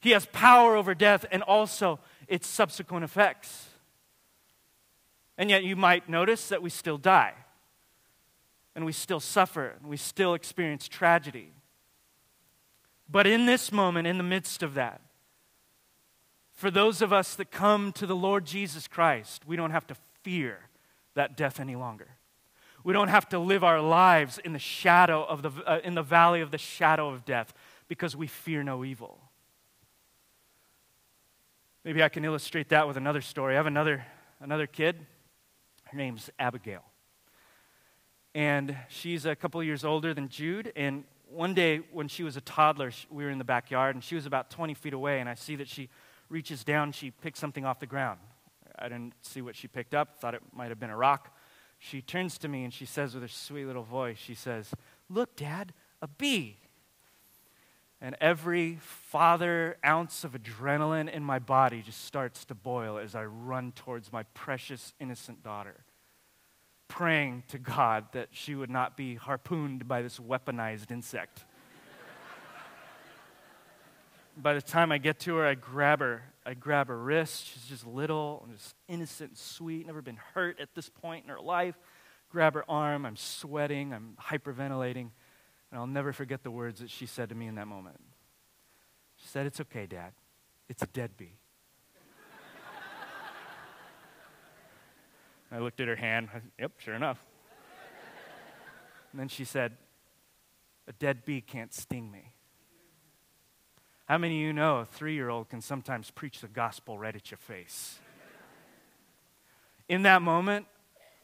He 0.00 0.10
has 0.10 0.26
power 0.32 0.74
over 0.74 0.96
death 0.96 1.24
and 1.30 1.44
also 1.44 2.00
its 2.26 2.48
subsequent 2.48 3.04
effects. 3.04 3.68
And 5.38 5.48
yet, 5.48 5.62
you 5.62 5.76
might 5.76 6.08
notice 6.08 6.48
that 6.48 6.60
we 6.60 6.70
still 6.70 6.98
die, 6.98 7.34
and 8.74 8.84
we 8.84 8.90
still 8.90 9.20
suffer, 9.20 9.76
and 9.80 9.88
we 9.88 9.96
still 9.96 10.34
experience 10.34 10.88
tragedy. 10.88 11.52
But 13.08 13.28
in 13.28 13.46
this 13.46 13.70
moment, 13.70 14.08
in 14.08 14.18
the 14.18 14.24
midst 14.24 14.64
of 14.64 14.74
that, 14.74 15.02
for 16.60 16.70
those 16.70 17.00
of 17.00 17.10
us 17.10 17.36
that 17.36 17.50
come 17.50 17.90
to 17.90 18.04
the 18.04 18.14
Lord 18.14 18.44
Jesus 18.44 18.86
Christ, 18.86 19.46
we 19.46 19.56
don't 19.56 19.70
have 19.70 19.86
to 19.86 19.96
fear 20.22 20.68
that 21.14 21.34
death 21.34 21.58
any 21.58 21.74
longer. 21.74 22.08
We 22.84 22.92
don't 22.92 23.08
have 23.08 23.26
to 23.30 23.38
live 23.38 23.64
our 23.64 23.80
lives 23.80 24.36
in 24.36 24.52
the 24.52 24.58
shadow 24.58 25.24
of 25.24 25.40
the, 25.40 25.52
uh, 25.66 25.80
in 25.82 25.94
the 25.94 26.02
valley 26.02 26.42
of 26.42 26.50
the 26.50 26.58
shadow 26.58 27.08
of 27.08 27.24
death 27.24 27.54
because 27.88 28.14
we 28.14 28.26
fear 28.26 28.62
no 28.62 28.84
evil. 28.84 29.22
Maybe 31.82 32.02
I 32.02 32.10
can 32.10 32.26
illustrate 32.26 32.68
that 32.68 32.86
with 32.86 32.98
another 32.98 33.22
story. 33.22 33.54
I 33.54 33.56
have 33.56 33.66
another, 33.66 34.04
another 34.38 34.66
kid. 34.66 35.06
Her 35.84 35.96
name's 35.96 36.28
Abigail. 36.38 36.84
And 38.34 38.76
she's 38.90 39.24
a 39.24 39.34
couple 39.34 39.62
years 39.62 39.82
older 39.82 40.12
than 40.12 40.28
Jude. 40.28 40.74
And 40.76 41.04
one 41.26 41.54
day 41.54 41.78
when 41.90 42.08
she 42.08 42.22
was 42.22 42.36
a 42.36 42.42
toddler, 42.42 42.92
we 43.08 43.24
were 43.24 43.30
in 43.30 43.38
the 43.38 43.44
backyard 43.44 43.96
and 43.96 44.04
she 44.04 44.14
was 44.14 44.26
about 44.26 44.50
20 44.50 44.74
feet 44.74 44.92
away. 44.92 45.20
And 45.20 45.28
I 45.28 45.34
see 45.34 45.56
that 45.56 45.66
she 45.66 45.88
reaches 46.30 46.64
down, 46.64 46.92
she 46.92 47.10
picks 47.10 47.38
something 47.38 47.64
off 47.64 47.80
the 47.80 47.86
ground. 47.86 48.20
I 48.78 48.88
didn't 48.88 49.12
see 49.20 49.42
what 49.42 49.56
she 49.56 49.68
picked 49.68 49.94
up, 49.94 50.18
thought 50.18 50.34
it 50.34 50.42
might 50.54 50.68
have 50.68 50.80
been 50.80 50.90
a 50.90 50.96
rock. 50.96 51.36
She 51.78 52.00
turns 52.00 52.38
to 52.38 52.48
me 52.48 52.64
and 52.64 52.72
she 52.72 52.86
says 52.86 53.14
with 53.14 53.22
her 53.22 53.28
sweet 53.28 53.66
little 53.66 53.82
voice, 53.82 54.18
she 54.18 54.34
says, 54.34 54.72
Look, 55.08 55.36
Dad, 55.36 55.74
a 56.00 56.08
bee. 56.08 56.56
And 58.00 58.16
every 58.20 58.78
father 58.80 59.76
ounce 59.84 60.24
of 60.24 60.32
adrenaline 60.32 61.12
in 61.12 61.22
my 61.22 61.38
body 61.38 61.82
just 61.82 62.04
starts 62.04 62.46
to 62.46 62.54
boil 62.54 62.96
as 62.96 63.14
I 63.14 63.24
run 63.24 63.72
towards 63.72 64.10
my 64.10 64.22
precious, 64.32 64.94
innocent 64.98 65.42
daughter, 65.42 65.84
praying 66.88 67.42
to 67.48 67.58
God 67.58 68.06
that 68.12 68.28
she 68.30 68.54
would 68.54 68.70
not 68.70 68.96
be 68.96 69.16
harpooned 69.16 69.86
by 69.86 70.00
this 70.00 70.18
weaponized 70.18 70.90
insect 70.90 71.44
by 74.42 74.54
the 74.54 74.62
time 74.62 74.92
I 74.92 74.98
get 74.98 75.20
to 75.20 75.36
her, 75.36 75.46
I 75.46 75.54
grab 75.54 76.00
her. 76.00 76.22
I 76.44 76.54
grab 76.54 76.88
her 76.88 76.98
wrist. 76.98 77.46
She's 77.46 77.64
just 77.64 77.86
little 77.86 78.44
and 78.46 78.56
just 78.56 78.74
innocent 78.88 79.30
and 79.30 79.38
sweet, 79.38 79.86
never 79.86 80.02
been 80.02 80.18
hurt 80.34 80.58
at 80.60 80.74
this 80.74 80.88
point 80.88 81.24
in 81.24 81.30
her 81.30 81.40
life. 81.40 81.76
Grab 82.30 82.54
her 82.54 82.64
arm. 82.68 83.04
I'm 83.04 83.16
sweating. 83.16 83.92
I'm 83.92 84.16
hyperventilating. 84.20 85.10
And 85.70 85.78
I'll 85.78 85.86
never 85.86 86.12
forget 86.12 86.42
the 86.42 86.50
words 86.50 86.80
that 86.80 86.90
she 86.90 87.06
said 87.06 87.28
to 87.28 87.34
me 87.34 87.46
in 87.46 87.56
that 87.56 87.66
moment. 87.66 88.00
She 89.16 89.28
said, 89.28 89.46
It's 89.46 89.60
okay, 89.60 89.86
Dad. 89.86 90.12
It's 90.68 90.82
a 90.82 90.86
dead 90.86 91.16
bee. 91.16 91.36
I 95.52 95.58
looked 95.58 95.80
at 95.80 95.88
her 95.88 95.96
hand. 95.96 96.28
I, 96.34 96.40
yep, 96.58 96.72
sure 96.78 96.94
enough. 96.94 97.22
And 99.12 99.20
then 99.20 99.28
she 99.28 99.44
said, 99.44 99.76
A 100.88 100.92
dead 100.92 101.24
bee 101.24 101.40
can't 101.40 101.74
sting 101.74 102.10
me. 102.10 102.32
How 104.10 104.18
many 104.18 104.40
of 104.40 104.42
you 104.44 104.52
know 104.52 104.78
a 104.78 104.84
three 104.84 105.14
year 105.14 105.28
old 105.28 105.50
can 105.50 105.60
sometimes 105.60 106.10
preach 106.10 106.40
the 106.40 106.48
gospel 106.48 106.98
right 106.98 107.14
at 107.14 107.30
your 107.30 107.38
face? 107.38 108.00
In 109.88 110.02
that 110.02 110.20
moment, 110.20 110.66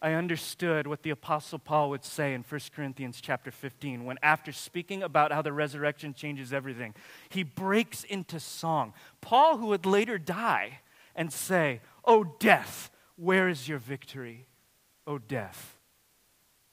I 0.01 0.13
understood 0.13 0.87
what 0.87 1.03
the 1.03 1.11
apostle 1.11 1.59
Paul 1.59 1.91
would 1.91 2.05
say 2.05 2.33
in 2.33 2.45
1 2.49 2.61
Corinthians 2.77 3.21
chapter 3.21 3.51
15 3.51 4.05
when 4.05 4.19
after 4.23 4.53
speaking 4.53 5.03
about 5.03 5.33
how 5.33 5.43
the 5.43 5.53
resurrection 5.53 6.15
changes 6.15 6.53
everything, 6.53 6.95
he 7.29 7.43
breaks 7.43 8.05
into 8.05 8.39
song. 8.39 8.95
Paul 9.21 9.57
who 9.57 9.67
would 9.67 9.85
later 9.85 10.17
die 10.17 10.79
and 11.17 11.33
say, 11.33 11.81
"Oh 12.05 12.37
death, 12.39 12.93
where 13.17 13.49
is 13.49 13.67
your 13.67 13.79
victory? 13.79 14.47
Oh 15.09 15.19
death, 15.19 15.77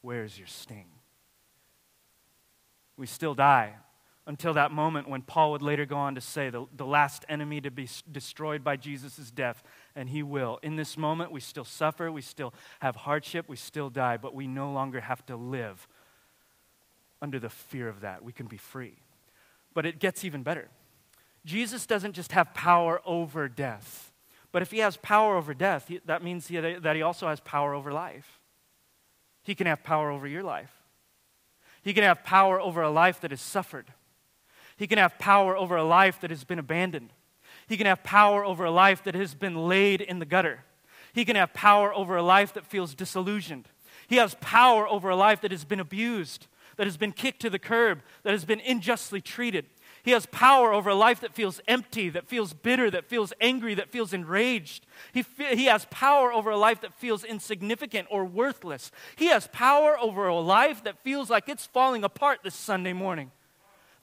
where 0.02 0.24
is 0.24 0.38
your 0.38 0.46
sting?" 0.46 0.92
We 2.98 3.08
still 3.08 3.34
die 3.34 3.78
until 4.26 4.54
that 4.54 4.72
moment 4.72 5.10
when 5.10 5.22
Paul 5.22 5.52
would 5.52 5.62
later 5.62 5.86
go 5.86 5.98
on 5.98 6.16
to 6.16 6.22
say 6.22 6.50
the, 6.50 6.66
the 6.76 6.86
last 6.86 7.26
enemy 7.28 7.60
to 7.62 7.72
be 7.72 7.90
destroyed 8.10 8.64
by 8.64 8.78
Jesus' 8.78 9.32
death, 9.32 9.64
and 9.96 10.10
he 10.10 10.24
will. 10.24 10.60
In 10.64 10.78
this 10.78 10.98
moment, 10.98 11.32
we 11.32 11.42
still 11.42 11.66
suffer, 11.66 12.12
we 12.12 12.22
still 12.22 12.54
have 12.80 12.96
hardship, 12.96 13.50
we 13.50 13.58
still 13.58 13.90
die, 13.90 14.18
but 14.18 14.34
we 14.34 14.48
no 14.48 14.72
longer 14.72 15.02
have 15.02 15.26
to 15.26 15.36
live 15.36 15.88
under 17.22 17.40
the 17.40 17.50
fear 17.50 17.90
of 17.90 18.02
that. 18.02 18.24
We 18.24 18.32
can 18.32 18.48
be 18.48 18.58
free. 18.58 18.98
But 19.74 19.86
it 19.86 20.00
gets 20.00 20.24
even 20.24 20.44
better. 20.44 20.70
Jesus 21.46 21.86
doesn't 21.86 22.14
just 22.14 22.32
have 22.32 22.54
power 22.54 23.02
over 23.06 23.50
death, 23.50 24.14
but 24.54 24.62
if 24.62 24.72
he 24.72 24.80
has 24.80 24.96
power 24.98 25.36
over 25.36 25.54
death, 25.54 25.92
that 26.06 26.24
means 26.24 26.48
that 26.48 26.96
he 26.96 27.02
also 27.02 27.28
has 27.28 27.42
power 27.42 27.74
over 27.74 27.92
life. 27.92 28.40
He 29.44 29.56
can 29.56 29.68
have 29.68 29.84
power 29.84 30.10
over 30.10 30.26
your 30.26 30.44
life. 30.44 30.72
He 31.82 31.94
can 31.94 32.06
have 32.06 32.24
power 32.24 32.62
over 32.62 32.82
a 32.82 32.90
life 32.90 33.20
that 33.20 33.32
has 33.32 33.42
suffered. 33.42 33.92
He 34.78 34.88
can 34.88 34.98
have 34.98 35.20
power 35.20 35.56
over 35.56 35.76
a 35.76 35.84
life 35.84 36.20
that 36.22 36.30
has 36.30 36.44
been 36.44 36.60
abandoned. 36.60 37.12
He 37.68 37.78
can 37.78 37.86
have 37.86 38.04
power 38.04 38.44
over 38.44 38.66
a 38.66 38.72
life 38.72 39.04
that 39.04 39.16
has 39.16 39.36
been 39.36 39.68
laid 39.68 40.02
in 40.02 40.20
the 40.20 40.26
gutter. 40.26 40.64
He 41.14 41.26
can 41.26 41.36
have 41.36 41.54
power 41.54 41.94
over 41.94 42.18
a 42.18 42.24
life 42.24 42.54
that 42.54 42.66
feels 42.66 42.96
disillusioned. 42.96 43.68
He 44.08 44.18
has 44.18 44.36
power 44.42 44.88
over 44.88 45.10
a 45.10 45.16
life 45.16 45.42
that 45.42 45.52
has 45.52 45.64
been 45.64 45.80
abused, 45.80 46.48
that 46.78 46.88
has 46.88 46.98
been 46.98 47.12
kicked 47.12 47.42
to 47.42 47.50
the 47.50 47.60
curb, 47.60 48.02
that 48.24 48.32
has 48.32 48.46
been 48.46 48.62
unjustly 48.66 49.22
treated. 49.22 49.66
He 50.04 50.12
has 50.12 50.26
power 50.26 50.74
over 50.74 50.90
a 50.90 50.96
life 50.96 51.22
that 51.22 51.34
feels 51.34 51.62
empty, 51.66 52.10
that 52.10 52.28
feels 52.28 52.52
bitter, 52.52 52.92
that 52.92 53.08
feels 53.08 53.32
angry, 53.40 53.74
that 53.76 53.90
feels 53.90 54.12
enraged. 54.12 54.86
He, 55.14 55.24
he 55.38 55.66
has 55.66 55.88
power 55.90 56.34
over 56.34 56.50
a 56.52 56.58
life 56.58 56.82
that 56.82 56.94
feels 56.94 57.24
insignificant 57.24 58.10
or 58.12 58.26
worthless. 58.26 58.92
He 59.16 59.28
has 59.28 59.48
power 59.54 59.98
over 59.98 60.28
a 60.28 60.40
life 60.40 60.84
that 60.84 61.02
feels 61.04 61.30
like 61.30 61.48
it's 61.48 61.68
falling 61.68 62.04
apart 62.04 62.40
this 62.44 62.56
Sunday 62.56 62.92
morning. 62.92 63.32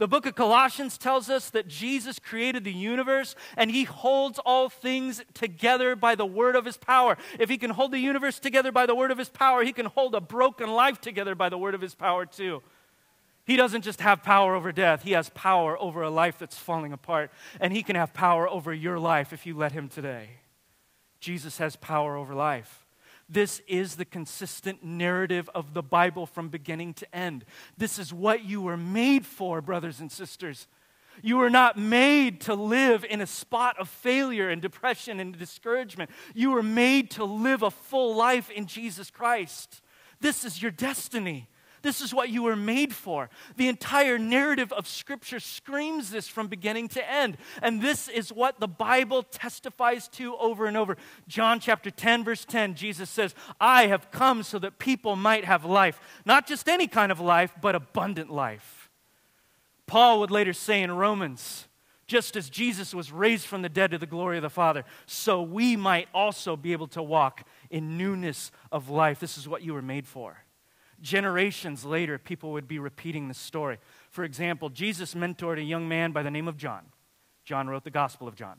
The 0.00 0.08
book 0.08 0.24
of 0.24 0.34
Colossians 0.34 0.96
tells 0.96 1.28
us 1.28 1.50
that 1.50 1.68
Jesus 1.68 2.18
created 2.18 2.64
the 2.64 2.72
universe 2.72 3.34
and 3.54 3.70
he 3.70 3.84
holds 3.84 4.38
all 4.38 4.70
things 4.70 5.22
together 5.34 5.94
by 5.94 6.14
the 6.14 6.24
word 6.24 6.56
of 6.56 6.64
his 6.64 6.78
power. 6.78 7.18
If 7.38 7.50
he 7.50 7.58
can 7.58 7.68
hold 7.68 7.92
the 7.92 7.98
universe 7.98 8.38
together 8.38 8.72
by 8.72 8.86
the 8.86 8.94
word 8.94 9.10
of 9.10 9.18
his 9.18 9.28
power, 9.28 9.62
he 9.62 9.74
can 9.74 9.84
hold 9.84 10.14
a 10.14 10.20
broken 10.22 10.70
life 10.70 11.02
together 11.02 11.34
by 11.34 11.50
the 11.50 11.58
word 11.58 11.74
of 11.74 11.82
his 11.82 11.94
power 11.94 12.24
too. 12.24 12.62
He 13.44 13.56
doesn't 13.56 13.82
just 13.82 14.00
have 14.00 14.22
power 14.22 14.54
over 14.54 14.72
death, 14.72 15.02
he 15.02 15.12
has 15.12 15.28
power 15.28 15.78
over 15.78 16.00
a 16.00 16.08
life 16.08 16.38
that's 16.38 16.56
falling 16.56 16.94
apart. 16.94 17.30
And 17.60 17.70
he 17.70 17.82
can 17.82 17.94
have 17.94 18.14
power 18.14 18.48
over 18.48 18.72
your 18.72 18.98
life 18.98 19.34
if 19.34 19.44
you 19.44 19.54
let 19.54 19.72
him 19.72 19.90
today. 19.90 20.30
Jesus 21.20 21.58
has 21.58 21.76
power 21.76 22.16
over 22.16 22.34
life. 22.34 22.86
This 23.32 23.62
is 23.68 23.94
the 23.94 24.04
consistent 24.04 24.82
narrative 24.82 25.48
of 25.54 25.72
the 25.72 25.82
Bible 25.82 26.26
from 26.26 26.48
beginning 26.48 26.94
to 26.94 27.14
end. 27.14 27.44
This 27.78 27.98
is 27.98 28.12
what 28.12 28.44
you 28.44 28.60
were 28.60 28.76
made 28.76 29.24
for, 29.24 29.60
brothers 29.60 30.00
and 30.00 30.10
sisters. 30.10 30.66
You 31.22 31.36
were 31.36 31.50
not 31.50 31.78
made 31.78 32.40
to 32.42 32.54
live 32.54 33.04
in 33.04 33.20
a 33.20 33.26
spot 33.26 33.78
of 33.78 33.88
failure 33.88 34.48
and 34.48 34.60
depression 34.60 35.20
and 35.20 35.38
discouragement. 35.38 36.10
You 36.34 36.50
were 36.50 36.62
made 36.62 37.10
to 37.12 37.24
live 37.24 37.62
a 37.62 37.70
full 37.70 38.16
life 38.16 38.50
in 38.50 38.66
Jesus 38.66 39.10
Christ. 39.10 39.82
This 40.20 40.44
is 40.44 40.60
your 40.60 40.70
destiny. 40.70 41.48
This 41.82 42.00
is 42.00 42.12
what 42.12 42.28
you 42.28 42.42
were 42.42 42.56
made 42.56 42.94
for. 42.94 43.30
The 43.56 43.68
entire 43.68 44.18
narrative 44.18 44.72
of 44.72 44.86
Scripture 44.86 45.40
screams 45.40 46.10
this 46.10 46.28
from 46.28 46.48
beginning 46.48 46.88
to 46.88 47.10
end. 47.10 47.38
And 47.62 47.80
this 47.80 48.08
is 48.08 48.32
what 48.32 48.60
the 48.60 48.68
Bible 48.68 49.22
testifies 49.22 50.08
to 50.08 50.36
over 50.36 50.66
and 50.66 50.76
over. 50.76 50.96
John 51.26 51.58
chapter 51.58 51.90
10, 51.90 52.24
verse 52.24 52.44
10, 52.44 52.74
Jesus 52.74 53.08
says, 53.08 53.34
I 53.60 53.86
have 53.86 54.10
come 54.10 54.42
so 54.42 54.58
that 54.58 54.78
people 54.78 55.16
might 55.16 55.44
have 55.44 55.64
life. 55.64 56.00
Not 56.26 56.46
just 56.46 56.68
any 56.68 56.86
kind 56.86 57.10
of 57.10 57.20
life, 57.20 57.54
but 57.60 57.74
abundant 57.74 58.30
life. 58.30 58.90
Paul 59.86 60.20
would 60.20 60.30
later 60.30 60.52
say 60.52 60.82
in 60.82 60.92
Romans, 60.92 61.66
just 62.06 62.36
as 62.36 62.50
Jesus 62.50 62.92
was 62.94 63.10
raised 63.10 63.46
from 63.46 63.62
the 63.62 63.68
dead 63.68 63.92
to 63.92 63.98
the 63.98 64.06
glory 64.06 64.36
of 64.36 64.42
the 64.42 64.50
Father, 64.50 64.84
so 65.06 65.42
we 65.42 65.76
might 65.76 66.08
also 66.12 66.56
be 66.56 66.72
able 66.72 66.88
to 66.88 67.02
walk 67.02 67.44
in 67.70 67.96
newness 67.96 68.50
of 68.70 68.90
life. 68.90 69.20
This 69.20 69.38
is 69.38 69.48
what 69.48 69.62
you 69.62 69.72
were 69.72 69.82
made 69.82 70.06
for 70.06 70.44
generations 71.00 71.84
later, 71.84 72.18
people 72.18 72.52
would 72.52 72.68
be 72.68 72.78
repeating 72.78 73.28
this 73.28 73.38
story. 73.38 73.78
For 74.10 74.24
example, 74.24 74.68
Jesus 74.68 75.14
mentored 75.14 75.58
a 75.58 75.62
young 75.62 75.88
man 75.88 76.12
by 76.12 76.22
the 76.22 76.30
name 76.30 76.48
of 76.48 76.56
John. 76.56 76.86
John 77.44 77.68
wrote 77.68 77.84
the 77.84 77.90
Gospel 77.90 78.28
of 78.28 78.34
John. 78.34 78.58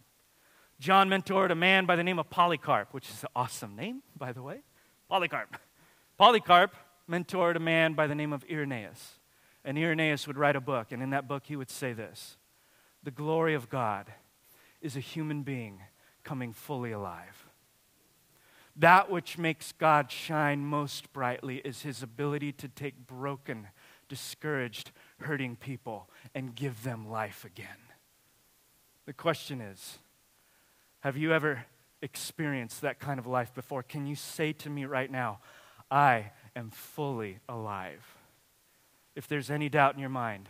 John 0.79 1.09
mentored 1.09 1.51
a 1.51 1.55
man 1.55 1.85
by 1.85 1.95
the 1.95 2.03
name 2.03 2.17
of 2.17 2.29
Polycarp, 2.29 2.93
which 2.93 3.09
is 3.09 3.23
an 3.23 3.29
awesome 3.35 3.75
name, 3.75 4.01
by 4.17 4.31
the 4.31 4.41
way. 4.41 4.61
Polycarp. 5.07 5.57
Polycarp 6.17 6.75
mentored 7.09 7.55
a 7.55 7.59
man 7.59 7.93
by 7.93 8.07
the 8.07 8.15
name 8.15 8.33
of 8.33 8.43
Irenaeus. 8.49 9.19
And 9.63 9.77
Irenaeus 9.77 10.25
would 10.25 10.37
write 10.37 10.55
a 10.55 10.61
book, 10.61 10.91
and 10.91 11.03
in 11.03 11.11
that 11.11 11.27
book, 11.27 11.43
he 11.45 11.55
would 11.55 11.69
say 11.69 11.93
this 11.93 12.37
The 13.03 13.11
glory 13.11 13.53
of 13.53 13.69
God 13.69 14.11
is 14.81 14.95
a 14.95 14.99
human 14.99 15.43
being 15.43 15.81
coming 16.23 16.51
fully 16.51 16.91
alive. 16.91 17.40
That 18.75 19.09
which 19.09 19.37
makes 19.37 19.71
God 19.73 20.11
shine 20.11 20.65
most 20.65 21.11
brightly 21.13 21.57
is 21.57 21.81
his 21.81 22.01
ability 22.01 22.53
to 22.53 22.67
take 22.67 23.07
broken, 23.07 23.67
discouraged, 24.07 24.91
hurting 25.19 25.57
people 25.57 26.09
and 26.33 26.55
give 26.55 26.83
them 26.83 27.09
life 27.09 27.43
again. 27.45 27.67
The 29.05 29.13
question 29.13 29.61
is 29.61 29.99
have 31.01 31.17
you 31.17 31.33
ever 31.33 31.65
experienced 32.01 32.81
that 32.81 32.99
kind 32.99 33.19
of 33.19 33.27
life 33.27 33.53
before? 33.53 33.83
Can 33.83 34.05
you 34.05 34.15
say 34.15 34.53
to 34.53 34.69
me 34.69 34.85
right 34.85 35.11
now, 35.11 35.39
I 35.89 36.31
am 36.55 36.69
fully 36.69 37.39
alive? 37.49 38.05
If 39.15 39.27
there's 39.27 39.49
any 39.49 39.67
doubt 39.67 39.95
in 39.95 39.99
your 39.99 40.09
mind, 40.09 40.47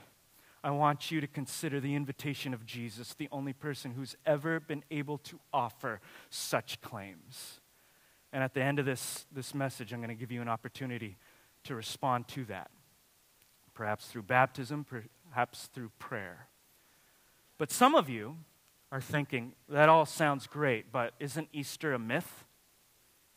I 0.63 0.71
want 0.71 1.09
you 1.09 1.21
to 1.21 1.27
consider 1.27 1.79
the 1.79 1.95
invitation 1.95 2.53
of 2.53 2.65
Jesus, 2.65 3.13
the 3.15 3.29
only 3.31 3.53
person 3.53 3.91
who's 3.91 4.15
ever 4.25 4.59
been 4.59 4.83
able 4.91 5.17
to 5.19 5.39
offer 5.51 5.99
such 6.29 6.81
claims. 6.81 7.60
And 8.33 8.43
at 8.43 8.53
the 8.53 8.63
end 8.63 8.79
of 8.79 8.85
this, 8.85 9.25
this 9.31 9.53
message, 9.53 9.91
I'm 9.93 9.99
going 9.99 10.09
to 10.09 10.15
give 10.15 10.31
you 10.31 10.41
an 10.41 10.47
opportunity 10.47 11.17
to 11.65 11.75
respond 11.75 12.27
to 12.29 12.45
that. 12.45 12.71
Perhaps 13.73 14.07
through 14.07 14.23
baptism, 14.23 14.85
perhaps 15.29 15.67
through 15.73 15.91
prayer. 15.99 16.47
But 17.57 17.71
some 17.71 17.95
of 17.95 18.09
you 18.09 18.37
are 18.91 19.01
thinking, 19.01 19.53
that 19.69 19.89
all 19.89 20.05
sounds 20.05 20.47
great, 20.47 20.91
but 20.91 21.13
isn't 21.19 21.47
Easter 21.53 21.93
a 21.93 21.99
myth? 21.99 22.43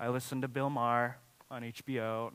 I 0.01 0.09
listened 0.09 0.43
to 0.43 0.49
Bill 0.49 0.71
Maher 0.71 1.19
on 1.51 1.63
HBO. 1.63 2.33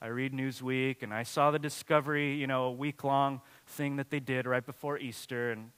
I 0.00 0.06
read 0.08 0.32
Newsweek, 0.32 1.02
and 1.02 1.12
I 1.12 1.22
saw 1.22 1.50
the 1.50 1.58
Discovery, 1.58 2.34
you 2.34 2.46
know, 2.46 2.64
a 2.64 2.72
week 2.72 3.04
long 3.04 3.40
thing 3.66 3.96
that 3.96 4.10
they 4.10 4.20
did 4.20 4.46
right 4.46 4.64
before 4.64 4.98
Easter. 4.98 5.52
And 5.52 5.70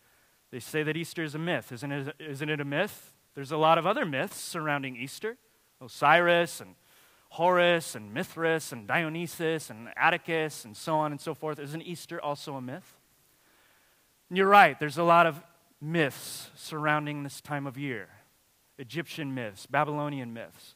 they 0.50 0.60
say 0.60 0.82
that 0.82 0.96
Easter 0.96 1.24
is 1.24 1.34
a 1.34 1.38
myth. 1.38 1.72
Isn't 1.72 1.92
it, 1.92 2.14
isn't 2.18 2.48
it 2.48 2.60
a 2.60 2.64
myth? 2.64 3.12
There's 3.34 3.52
a 3.52 3.56
lot 3.56 3.78
of 3.78 3.86
other 3.86 4.04
myths 4.04 4.36
surrounding 4.36 4.96
Easter. 4.96 5.36
Osiris 5.80 6.60
and 6.60 6.74
Horus 7.30 7.94
and 7.94 8.12
Mithras 8.12 8.72
and 8.72 8.86
Dionysus 8.86 9.70
and 9.70 9.88
Atticus 9.96 10.64
and 10.64 10.76
so 10.76 10.96
on 10.96 11.12
and 11.12 11.20
so 11.20 11.34
forth. 11.34 11.58
Isn't 11.58 11.82
Easter 11.82 12.20
also 12.20 12.54
a 12.54 12.60
myth? 12.60 12.96
And 14.28 14.38
you're 14.38 14.48
right, 14.48 14.78
there's 14.78 14.98
a 14.98 15.04
lot 15.04 15.26
of 15.26 15.42
myths 15.80 16.50
surrounding 16.54 17.22
this 17.22 17.40
time 17.40 17.66
of 17.66 17.78
year 17.78 18.08
Egyptian 18.78 19.34
myths, 19.34 19.66
Babylonian 19.66 20.32
myths. 20.32 20.74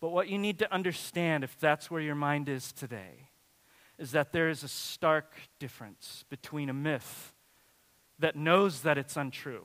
But 0.00 0.10
what 0.10 0.28
you 0.28 0.38
need 0.38 0.58
to 0.60 0.72
understand, 0.72 1.44
if 1.44 1.58
that's 1.58 1.90
where 1.90 2.00
your 2.00 2.14
mind 2.14 2.48
is 2.48 2.72
today, 2.72 3.30
is 3.98 4.12
that 4.12 4.32
there 4.32 4.48
is 4.48 4.62
a 4.62 4.68
stark 4.68 5.34
difference 5.58 6.24
between 6.28 6.68
a 6.68 6.74
myth 6.74 7.32
that 8.18 8.36
knows 8.36 8.82
that 8.82 8.98
it's 8.98 9.16
untrue 9.16 9.64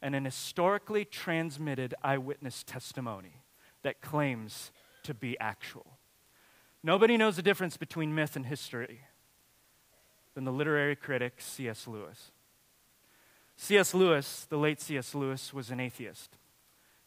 and 0.00 0.14
an 0.14 0.24
historically 0.24 1.04
transmitted 1.04 1.94
eyewitness 2.02 2.62
testimony 2.64 3.41
that 3.82 4.00
claims 4.00 4.70
to 5.04 5.14
be 5.14 5.38
actual. 5.38 5.98
Nobody 6.82 7.16
knows 7.16 7.36
the 7.36 7.42
difference 7.42 7.76
between 7.76 8.14
myth 8.14 8.36
and 8.36 8.46
history 8.46 9.02
than 10.34 10.44
the 10.44 10.52
literary 10.52 10.96
critic 10.96 11.34
C.S. 11.38 11.86
Lewis. 11.86 12.30
C.S. 13.56 13.94
Lewis, 13.94 14.46
the 14.48 14.56
late 14.56 14.80
C.S. 14.80 15.14
Lewis, 15.14 15.52
was 15.52 15.70
an 15.70 15.78
atheist. 15.78 16.36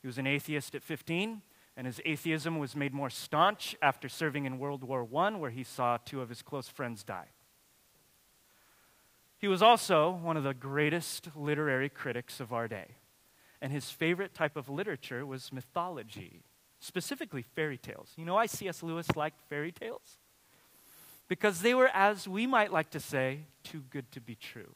He 0.02 0.08
was 0.08 0.18
an 0.18 0.28
atheist 0.28 0.76
at 0.76 0.84
15, 0.84 1.42
and 1.76 1.88
his 1.88 2.00
atheism 2.06 2.60
was 2.60 2.76
made 2.76 2.94
more 2.94 3.10
staunch 3.10 3.76
after 3.82 4.08
serving 4.08 4.46
in 4.46 4.60
World 4.60 4.84
War 4.84 5.08
I, 5.16 5.32
where 5.32 5.50
he 5.50 5.64
saw 5.64 5.98
two 5.98 6.22
of 6.22 6.30
his 6.30 6.42
close 6.42 6.70
friends 6.70 7.04
die. 7.04 7.30
He 9.38 9.48
was 9.48 9.62
also 9.62 10.12
one 10.12 10.38
of 10.38 10.44
the 10.44 10.54
greatest 10.54 11.30
literary 11.36 11.90
critics 11.90 12.40
of 12.40 12.54
our 12.54 12.68
day, 12.68 12.96
and 13.62 13.72
his 13.72 13.90
favorite 13.90 14.34
type 14.34 14.56
of 14.56 14.70
literature 14.70 15.26
was 15.26 15.52
mythology 15.52 16.44
specifically 16.86 17.42
fairy 17.42 17.78
tales. 17.78 18.14
You 18.16 18.26
know 18.26 18.36
why 18.36 18.46
C.S. 18.46 18.84
Lewis 18.84 19.08
liked 19.16 19.42
fairy 19.50 19.72
tales? 19.72 20.20
Because 21.28 21.62
they 21.62 21.74
were, 21.74 21.90
as 21.94 22.28
we 22.28 22.46
might 22.46 22.72
like 22.72 22.92
to 22.92 23.00
say, 23.00 23.40
too 23.64 23.84
good 23.90 24.12
to 24.12 24.22
be 24.22 24.36
true. 24.36 24.76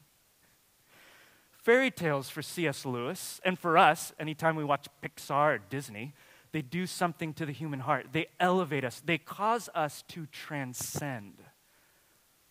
Fairy 1.52 1.90
tales 1.90 2.28
for 2.28 2.42
C.S. 2.42 2.84
Lewis, 2.84 3.40
and 3.44 3.58
for 3.58 3.78
us, 3.78 4.12
anytime 4.18 4.56
we 4.56 4.64
watch 4.64 4.88
Pixar 5.02 5.54
or 5.54 5.58
Disney, 5.58 6.12
they 6.52 6.62
do 6.62 6.86
something 6.86 7.32
to 7.34 7.46
the 7.46 7.52
human 7.52 7.80
heart. 7.80 8.06
They 8.12 8.26
elevate 8.40 8.84
us, 8.84 9.00
they 9.04 9.18
cause 9.18 9.68
us 9.74 10.02
to 10.08 10.26
transcend. 10.26 11.34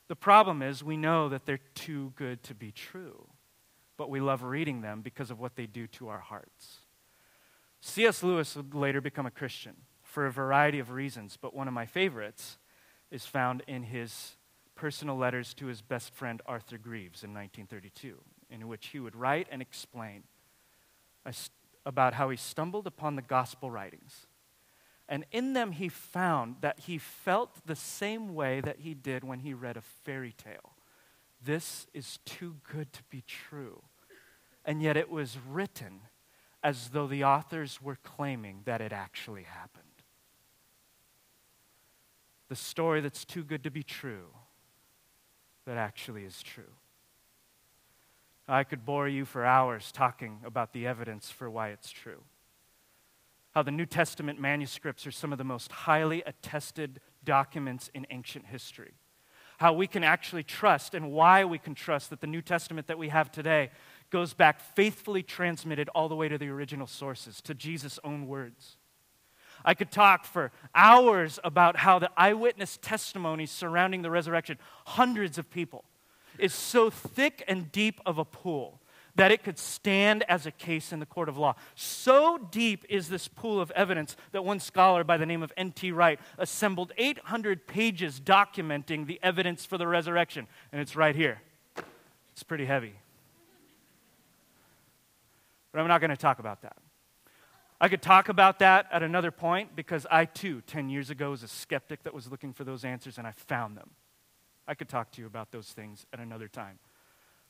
The 0.08 0.16
problem 0.16 0.62
is, 0.62 0.84
we 0.84 0.96
know 0.96 1.30
that 1.30 1.46
they're 1.46 1.60
too 1.76 2.14
good 2.16 2.42
to 2.44 2.56
be 2.56 2.72
true, 2.72 3.28
but 3.98 4.10
we 4.10 4.22
love 4.22 4.42
reading 4.42 4.82
them 4.82 5.02
because 5.02 5.30
of 5.30 5.40
what 5.40 5.56
they 5.56 5.66
do 5.66 5.86
to 5.88 6.08
our 6.08 6.20
hearts. 6.20 6.80
C.S. 7.82 8.24
Lewis 8.24 8.56
would 8.56 8.74
later 8.74 9.02
become 9.02 9.26
a 9.26 9.32
Christian 9.32 9.76
for 10.04 10.26
a 10.26 10.32
variety 10.32 10.80
of 10.80 10.92
reasons, 10.92 11.38
but 11.40 11.56
one 11.56 11.68
of 11.68 11.74
my 11.74 11.86
favorites 11.86 12.58
is 13.12 13.26
found 13.26 13.64
in 13.68 13.84
his 13.84 14.36
personal 14.76 15.18
letters 15.18 15.54
to 15.56 15.68
his 15.68 15.82
best 15.82 16.14
friend 16.14 16.42
Arthur 16.46 16.78
Greeves 16.78 17.24
in 17.24 17.34
1932, 17.34 18.18
in 18.50 18.68
which 18.68 18.88
he 18.88 19.00
would 19.00 19.16
write 19.16 19.48
and 19.52 19.62
explain 19.62 20.24
about 21.86 22.14
how 22.14 22.30
he 22.30 22.38
stumbled 22.38 22.88
upon 22.88 23.16
the 23.16 23.22
gospel 23.22 23.70
writings. 23.70 24.28
And 25.08 25.26
in 25.32 25.54
them, 25.54 25.72
he 25.72 25.90
found 25.90 26.58
that 26.62 26.82
he 26.82 26.98
felt 26.98 27.66
the 27.66 27.76
same 27.76 28.36
way 28.36 28.62
that 28.62 28.80
he 28.80 28.94
did 28.94 29.24
when 29.24 29.40
he 29.40 29.54
read 29.54 29.76
a 29.76 29.82
fairy 29.82 30.34
tale. 30.38 30.76
This 31.44 31.88
is 31.94 32.20
too 32.26 32.58
good 32.72 32.94
to 32.94 33.04
be 33.10 33.24
true. 33.26 33.82
And 34.64 34.82
yet, 34.84 34.98
it 34.98 35.10
was 35.10 35.38
written 35.48 36.02
as 36.64 36.90
though 36.90 37.08
the 37.08 37.24
authors 37.24 37.82
were 37.82 37.98
claiming 38.04 38.62
that 38.66 38.82
it 38.82 38.92
actually 38.92 39.44
happened. 39.44 39.86
The 42.50 42.56
story 42.56 43.02
that's 43.02 43.26
too 43.26 43.44
good 43.44 43.64
to 43.64 43.72
be 43.72 43.84
true 43.84 44.28
that 45.66 45.78
actually 45.78 46.24
is 46.24 46.42
true. 46.42 46.74
I 48.48 48.64
could 48.64 48.84
bore 48.84 49.08
you 49.08 49.26
for 49.26 49.46
hours 49.46 49.92
talking 49.92 50.40
about 50.44 50.74
the 50.74 50.88
evidence 50.88 51.30
for 51.30 51.50
why 51.50 51.70
it's 51.70 51.92
true. 51.92 52.24
How 53.52 53.62
the 53.62 53.72
New 53.72 53.86
Testament 53.86 54.40
manuscripts 54.40 55.06
are 55.06 55.12
some 55.12 55.32
of 55.32 55.38
the 55.38 55.44
most 55.44 55.72
highly 55.72 56.24
attested 56.24 57.00
documents 57.24 57.92
in 57.94 58.08
ancient 58.10 58.48
history. 58.48 58.94
How 59.60 59.74
we 59.74 59.86
can 59.86 60.04
actually 60.04 60.44
trust 60.44 60.96
and 60.96 61.12
why 61.12 61.46
we 61.46 61.60
can 61.60 61.76
trust 61.76 62.10
that 62.10 62.22
the 62.22 62.28
New 62.28 62.42
Testament 62.42 62.88
that 62.88 62.98
we 62.98 63.10
have 63.10 63.32
today 63.32 63.70
goes 64.10 64.34
back 64.34 64.60
faithfully 64.60 65.24
transmitted 65.24 65.90
all 65.90 66.10
the 66.10 66.16
way 66.16 66.28
to 66.28 66.38
the 66.38 66.50
original 66.50 66.88
sources, 66.88 67.42
to 67.42 67.54
Jesus' 67.54 68.00
own 68.04 68.28
words. 68.28 68.78
I 69.64 69.74
could 69.74 69.92
talk 69.92 70.26
for 70.26 70.52
hours 70.74 71.40
about 71.44 71.78
how 71.78 72.00
the 72.00 72.10
eyewitness 72.16 72.80
testimonies 72.82 73.52
surrounding 73.52 74.02
the 74.02 74.12
resurrection, 74.12 74.58
hundreds 74.88 75.38
of 75.38 75.50
people, 75.50 75.84
is 76.38 76.54
so 76.54 76.90
thick 76.90 77.44
and 77.48 77.72
deep 77.72 78.00
of 78.06 78.18
a 78.18 78.26
pool 78.26 78.82
that 79.16 79.32
it 79.32 79.44
could 79.44 79.60
stand 79.60 80.24
as 80.30 80.46
a 80.46 80.52
case 80.52 80.94
in 80.94 81.00
the 81.00 81.06
court 81.06 81.28
of 81.28 81.38
law. 81.38 81.54
So 81.76 82.38
deep 82.38 82.86
is 82.88 83.10
this 83.10 83.28
pool 83.28 83.60
of 83.60 83.70
evidence 83.72 84.16
that 84.32 84.46
one 84.46 84.62
scholar 84.62 85.04
by 85.04 85.18
the 85.18 85.26
name 85.26 85.44
of 85.44 85.52
N.T. 85.58 85.92
Wright 85.92 86.20
assembled 86.38 86.94
800 86.98 87.68
pages 87.68 88.22
documenting 88.22 89.08
the 89.08 89.20
evidence 89.22 89.66
for 89.66 89.78
the 89.78 89.88
resurrection. 89.88 90.48
And 90.72 90.80
it's 90.80 90.96
right 90.96 91.16
here. 91.16 91.42
It's 92.32 92.44
pretty 92.44 92.66
heavy. 92.66 92.94
But 95.72 95.80
I'm 95.82 95.88
not 95.88 96.02
going 96.02 96.10
to 96.10 96.18
talk 96.18 96.40
about 96.40 96.62
that. 96.62 96.78
I 97.82 97.88
could 97.88 98.02
talk 98.02 98.28
about 98.28 98.60
that 98.60 98.88
at 98.92 99.04
another 99.04 99.32
point 99.32 99.76
because 99.76 100.06
I 100.12 100.26
too, 100.26 100.62
10 100.68 100.90
years 100.90 101.10
ago, 101.10 101.32
was 101.32 101.44
a 101.44 101.48
skeptic 101.48 102.04
that 102.04 102.14
was 102.14 102.30
looking 102.30 102.52
for 102.52 102.66
those 102.66 102.84
answers 102.84 103.18
and 103.18 103.26
I 103.26 103.32
found 103.32 103.78
them. 103.78 103.92
I 104.68 104.74
could 104.74 104.90
talk 104.90 105.12
to 105.14 105.22
you 105.22 105.28
about 105.28 105.52
those 105.52 105.68
things 105.72 106.06
at 106.12 106.20
another 106.20 106.48
time. 106.48 106.80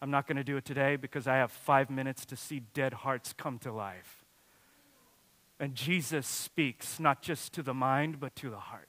I'm 0.01 0.11
not 0.11 0.27
going 0.27 0.37
to 0.37 0.43
do 0.43 0.55
it 0.55 0.65
today 0.65 0.95
because 0.95 1.27
I 1.27 1.37
have 1.37 1.51
five 1.51 1.89
minutes 1.89 2.25
to 2.27 2.35
see 2.35 2.61
dead 2.73 2.93
hearts 2.93 3.33
come 3.33 3.57
to 3.59 3.71
life. 3.71 4.23
And 5.59 5.75
Jesus 5.75 6.27
speaks 6.27 6.99
not 6.99 7.21
just 7.21 7.51
to 7.53 7.63
the 7.63 7.73
mind, 7.73 8.19
but 8.19 8.35
to 8.37 8.49
the 8.49 8.59
heart. 8.59 8.87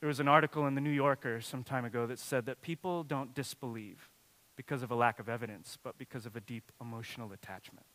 There 0.00 0.08
was 0.08 0.20
an 0.20 0.28
article 0.28 0.66
in 0.66 0.74
the 0.74 0.80
New 0.80 0.90
Yorker 0.90 1.40
some 1.40 1.62
time 1.62 1.84
ago 1.84 2.06
that 2.06 2.18
said 2.18 2.46
that 2.46 2.60
people 2.60 3.04
don't 3.04 3.34
disbelieve 3.34 4.10
because 4.56 4.82
of 4.82 4.90
a 4.90 4.94
lack 4.94 5.18
of 5.18 5.28
evidence, 5.28 5.78
but 5.82 5.98
because 5.98 6.26
of 6.26 6.36
a 6.36 6.40
deep 6.40 6.70
emotional 6.80 7.32
attachment. 7.32 7.86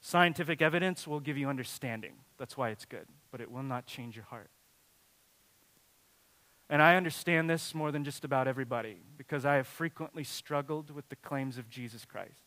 Scientific 0.00 0.62
evidence 0.62 1.06
will 1.06 1.20
give 1.20 1.36
you 1.36 1.48
understanding. 1.48 2.14
That's 2.38 2.56
why 2.56 2.70
it's 2.70 2.84
good, 2.84 3.06
but 3.30 3.40
it 3.40 3.50
will 3.50 3.62
not 3.62 3.86
change 3.86 4.14
your 4.14 4.26
heart. 4.26 4.50
And 6.70 6.82
I 6.82 6.96
understand 6.96 7.48
this 7.48 7.74
more 7.74 7.90
than 7.90 8.04
just 8.04 8.24
about 8.24 8.46
everybody 8.46 8.98
because 9.16 9.44
I 9.44 9.56
have 9.56 9.66
frequently 9.66 10.22
struggled 10.22 10.90
with 10.90 11.08
the 11.08 11.16
claims 11.16 11.56
of 11.56 11.70
Jesus 11.70 12.04
Christ. 12.04 12.42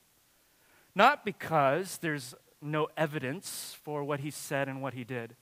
Not 0.94 1.26
because 1.26 1.98
there's 1.98 2.36
no 2.62 2.88
evidence 2.96 3.76
for 3.84 4.04
what 4.04 4.20
he 4.20 4.30
said 4.30 4.68
and 4.68 4.82
what 4.82 4.94
he 4.94 5.04
did, 5.04 5.36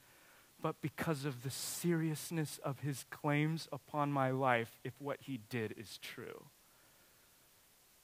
but 0.61 0.81
because 0.81 1.25
of 1.25 1.43
the 1.43 1.49
seriousness 1.49 2.59
of 2.63 2.79
his 2.79 3.05
claims 3.09 3.67
upon 3.71 4.11
my 4.11 4.31
life 4.31 4.79
if 4.83 4.93
what 4.99 5.17
he 5.21 5.39
did 5.49 5.73
is 5.77 5.97
true. 5.97 6.45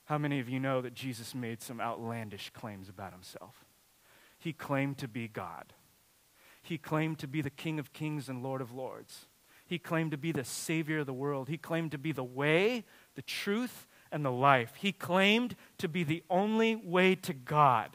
How 0.06 0.18
many 0.20 0.40
of 0.40 0.48
you 0.48 0.60
know 0.60 0.82
that 0.82 0.94
Jesus 0.94 1.34
made 1.34 1.62
some 1.62 1.82
outlandish 1.82 2.52
claims 2.52 2.90
about 2.90 3.12
himself? 3.12 3.66
He 4.38 4.54
claimed 4.54 4.98
to 5.00 5.08
be 5.08 5.28
God. 5.28 5.74
He 6.62 6.78
claimed 6.78 7.20
to 7.20 7.28
be 7.28 7.42
the 7.42 7.50
King 7.50 7.80
of 7.80 7.94
kings 7.94 8.30
and 8.30 8.44
Lord 8.44 8.62
of 8.62 8.72
lords. 8.72 9.26
He 9.66 9.80
claimed 9.80 10.12
to 10.12 10.18
be 10.18 10.32
the 10.32 10.44
Savior 10.44 11.00
of 11.00 11.08
the 11.08 11.14
world. 11.14 11.50
He 11.50 11.58
claimed 11.58 11.92
to 11.92 11.98
be 11.98 12.12
the 12.12 12.24
way, 12.24 12.86
the 13.16 13.24
truth, 13.24 13.88
and 14.12 14.24
the 14.24 14.32
life. 14.32 14.74
He 14.78 14.92
claimed 14.92 15.56
to 15.80 15.88
be 15.88 16.04
the 16.04 16.24
only 16.30 16.76
way 16.76 17.16
to 17.16 17.34
God. 17.34 17.90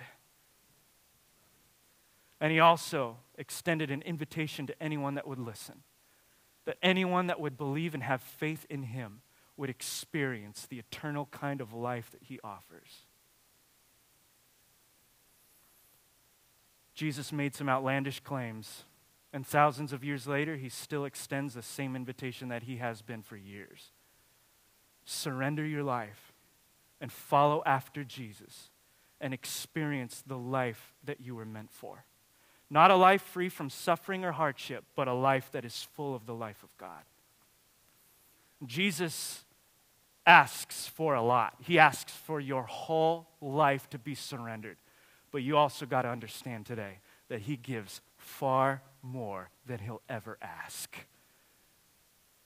And 2.40 2.50
he 2.50 2.58
also 2.58 3.18
extended 3.38 3.90
an 3.90 4.02
invitation 4.02 4.66
to 4.66 4.82
anyone 4.82 5.14
that 5.14 5.28
would 5.28 5.38
listen, 5.38 5.82
that 6.64 6.78
anyone 6.82 7.28
that 7.28 7.38
would 7.38 7.56
believe 7.56 7.94
and 7.94 8.02
have 8.02 8.20
faith 8.20 8.66
in 8.68 8.82
him 8.82 9.22
would 9.60 9.68
experience 9.68 10.66
the 10.66 10.78
eternal 10.78 11.26
kind 11.26 11.60
of 11.60 11.74
life 11.74 12.10
that 12.10 12.22
he 12.22 12.40
offers. 12.42 13.04
Jesus 16.94 17.30
made 17.30 17.54
some 17.54 17.68
outlandish 17.68 18.20
claims, 18.20 18.84
and 19.34 19.46
thousands 19.46 19.92
of 19.92 20.02
years 20.02 20.26
later, 20.26 20.56
he 20.56 20.70
still 20.70 21.04
extends 21.04 21.52
the 21.52 21.62
same 21.62 21.94
invitation 21.94 22.48
that 22.48 22.62
he 22.62 22.78
has 22.78 23.02
been 23.02 23.20
for 23.20 23.36
years. 23.36 23.92
Surrender 25.04 25.66
your 25.66 25.82
life 25.82 26.32
and 26.98 27.12
follow 27.12 27.62
after 27.66 28.02
Jesus 28.02 28.70
and 29.20 29.34
experience 29.34 30.24
the 30.26 30.38
life 30.38 30.94
that 31.04 31.20
you 31.20 31.34
were 31.34 31.44
meant 31.44 31.70
for. 31.70 32.06
Not 32.70 32.90
a 32.90 32.96
life 32.96 33.22
free 33.22 33.50
from 33.50 33.68
suffering 33.68 34.24
or 34.24 34.32
hardship, 34.32 34.84
but 34.96 35.06
a 35.06 35.12
life 35.12 35.50
that 35.52 35.66
is 35.66 35.86
full 35.92 36.14
of 36.14 36.24
the 36.24 36.34
life 36.34 36.62
of 36.62 36.74
God. 36.78 37.02
Jesus 38.64 39.44
asks 40.26 40.86
for 40.86 41.14
a 41.14 41.22
lot. 41.22 41.54
He 41.60 41.78
asks 41.78 42.12
for 42.12 42.40
your 42.40 42.64
whole 42.64 43.28
life 43.40 43.88
to 43.90 43.98
be 43.98 44.14
surrendered. 44.14 44.76
But 45.30 45.42
you 45.42 45.56
also 45.56 45.86
got 45.86 46.02
to 46.02 46.08
understand 46.08 46.66
today 46.66 46.98
that 47.28 47.42
He 47.42 47.56
gives 47.56 48.00
far 48.16 48.82
more 49.02 49.50
than 49.66 49.78
He'll 49.78 50.02
ever 50.08 50.38
ask. 50.42 50.96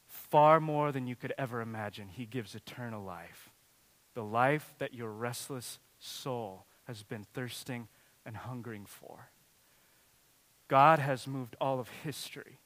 Far 0.06 0.60
more 0.60 0.92
than 0.92 1.06
you 1.06 1.16
could 1.16 1.32
ever 1.38 1.60
imagine. 1.60 2.08
He 2.08 2.26
gives 2.26 2.54
eternal 2.54 3.02
life. 3.02 3.50
The 4.14 4.24
life 4.24 4.74
that 4.78 4.94
your 4.94 5.10
restless 5.10 5.78
soul 5.98 6.66
has 6.84 7.02
been 7.02 7.26
thirsting 7.34 7.88
and 8.24 8.36
hungering 8.36 8.86
for. 8.86 9.30
God 10.68 10.98
has 10.98 11.26
moved 11.26 11.56
all 11.60 11.80
of 11.80 11.88
history 12.02 12.58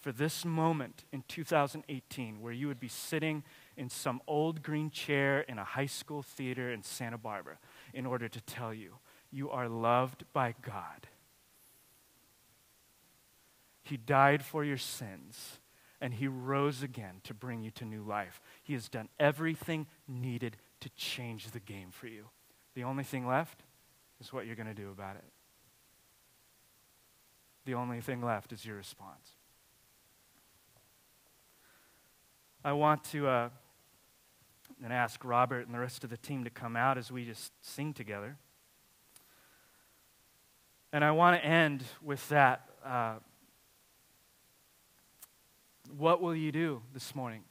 for 0.00 0.12
this 0.12 0.44
moment 0.44 1.04
in 1.12 1.24
2018 1.26 2.40
where 2.40 2.52
you 2.52 2.68
would 2.68 2.80
be 2.80 2.88
sitting 2.88 3.42
in 3.76 3.88
some 3.88 4.20
old 4.26 4.62
green 4.62 4.90
chair 4.90 5.40
in 5.40 5.58
a 5.58 5.64
high 5.64 5.86
school 5.86 6.22
theater 6.22 6.72
in 6.72 6.82
Santa 6.82 7.18
Barbara 7.18 7.58
in 7.92 8.06
order 8.06 8.28
to 8.28 8.40
tell 8.40 8.72
you 8.72 8.94
you 9.30 9.50
are 9.50 9.68
loved 9.68 10.24
by 10.32 10.54
God. 10.62 11.08
He 13.82 13.96
died 13.96 14.44
for 14.44 14.64
your 14.64 14.78
sins 14.78 15.58
and 16.00 16.14
he 16.14 16.28
rose 16.28 16.82
again 16.82 17.20
to 17.24 17.34
bring 17.34 17.62
you 17.62 17.70
to 17.72 17.84
new 17.84 18.02
life. 18.02 18.40
He 18.62 18.72
has 18.72 18.88
done 18.88 19.08
everything 19.18 19.86
needed 20.08 20.56
to 20.80 20.88
change 20.90 21.50
the 21.50 21.60
game 21.60 21.90
for 21.90 22.06
you. 22.06 22.26
The 22.74 22.84
only 22.84 23.04
thing 23.04 23.26
left 23.26 23.62
is 24.20 24.32
what 24.32 24.46
you're 24.46 24.56
going 24.56 24.68
to 24.68 24.74
do 24.74 24.90
about 24.90 25.16
it. 25.16 25.24
The 27.64 27.74
only 27.74 28.00
thing 28.00 28.22
left 28.22 28.52
is 28.52 28.64
your 28.64 28.76
response. 28.76 29.30
I 32.64 32.72
want 32.72 33.04
to 33.04 33.28
uh, 33.28 33.48
and 34.82 34.92
ask 34.92 35.24
Robert 35.24 35.66
and 35.66 35.74
the 35.74 35.78
rest 35.78 36.04
of 36.04 36.10
the 36.10 36.16
team 36.16 36.44
to 36.44 36.50
come 36.50 36.76
out 36.76 36.98
as 36.98 37.10
we 37.10 37.24
just 37.24 37.52
sing 37.62 37.92
together. 37.92 38.36
And 40.92 41.04
I 41.04 41.10
want 41.10 41.40
to 41.40 41.46
end 41.46 41.84
with 42.02 42.26
that. 42.28 42.68
Uh, 42.84 43.14
what 45.96 46.20
will 46.20 46.34
you 46.34 46.52
do 46.52 46.82
this 46.92 47.14
morning 47.14 47.42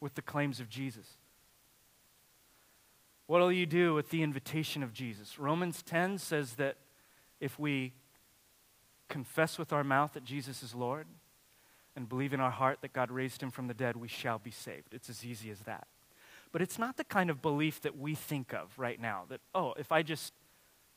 with 0.00 0.14
the 0.14 0.22
claims 0.22 0.60
of 0.60 0.68
Jesus? 0.68 1.06
What 3.26 3.40
will 3.40 3.52
you 3.52 3.66
do 3.66 3.94
with 3.94 4.10
the 4.10 4.22
invitation 4.22 4.82
of 4.82 4.92
Jesus? 4.92 5.38
Romans 5.38 5.82
10 5.82 6.18
says 6.18 6.54
that 6.54 6.76
if 7.40 7.58
we 7.58 7.92
confess 9.08 9.58
with 9.58 9.72
our 9.72 9.84
mouth 9.84 10.12
that 10.14 10.24
Jesus 10.24 10.62
is 10.62 10.74
Lord 10.74 11.06
and 11.94 12.08
believe 12.08 12.32
in 12.32 12.40
our 12.40 12.50
heart 12.50 12.78
that 12.82 12.92
God 12.92 13.10
raised 13.10 13.42
him 13.42 13.50
from 13.50 13.68
the 13.68 13.74
dead, 13.74 13.96
we 13.96 14.08
shall 14.08 14.38
be 14.38 14.50
saved. 14.50 14.92
It's 14.92 15.08
as 15.08 15.24
easy 15.24 15.50
as 15.50 15.60
that. 15.60 15.86
But 16.52 16.60
it's 16.60 16.78
not 16.78 16.98
the 16.98 17.04
kind 17.04 17.30
of 17.30 17.40
belief 17.40 17.80
that 17.80 17.98
we 17.98 18.14
think 18.14 18.52
of 18.52 18.78
right 18.78 19.00
now 19.00 19.24
that, 19.30 19.40
oh, 19.54 19.72
if 19.78 19.90
I 19.90 20.02
just 20.02 20.34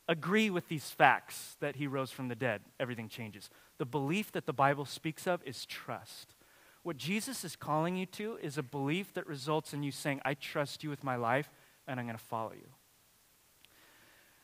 agree 0.07 0.49
with 0.49 0.67
these 0.67 0.89
facts 0.89 1.55
that 1.61 1.77
he 1.77 1.87
rose 1.87 2.11
from 2.11 2.27
the 2.27 2.35
dead, 2.35 2.61
everything 2.79 3.07
changes. 3.07 3.49
The 3.77 3.85
belief 3.85 4.31
that 4.33 4.45
the 4.45 4.53
Bible 4.53 4.85
speaks 4.85 5.25
of 5.25 5.41
is 5.45 5.65
trust. 5.65 6.35
What 6.83 6.97
Jesus 6.97 7.43
is 7.43 7.55
calling 7.55 7.95
you 7.95 8.05
to 8.07 8.37
is 8.41 8.57
a 8.57 8.63
belief 8.63 9.13
that 9.13 9.25
results 9.25 9.73
in 9.73 9.81
you 9.81 9.91
saying, 9.91 10.21
I 10.23 10.35
trust 10.35 10.83
you 10.83 10.89
with 10.89 11.03
my 11.03 11.15
life 11.15 11.49
and 11.87 11.99
I'm 11.99 12.05
going 12.05 12.17
to 12.17 12.23
follow 12.23 12.51
you. 12.51 12.67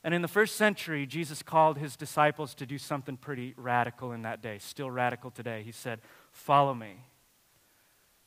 And 0.04 0.15
in 0.15 0.24
the 0.24 0.28
first 0.28 0.56
century, 0.56 1.06
Jesus 1.06 1.43
called 1.43 1.78
his 1.78 1.95
disciples 1.95 2.56
to 2.56 2.65
do 2.65 2.80
something 2.80 3.17
pretty 3.17 3.54
radical 3.56 4.12
in 4.13 4.24
that 4.24 4.41
day, 4.41 4.58
still 4.58 4.89
radical 4.89 5.30
today. 5.30 5.62
He 5.63 5.71
said, 5.71 6.02
Follow 6.32 6.74
me. 6.74 7.06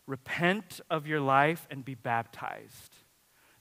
Repent 0.07 0.81
of 0.91 1.07
your 1.07 1.21
life 1.21 1.67
and 1.71 1.85
be 1.85 1.95
baptized. 1.95 2.97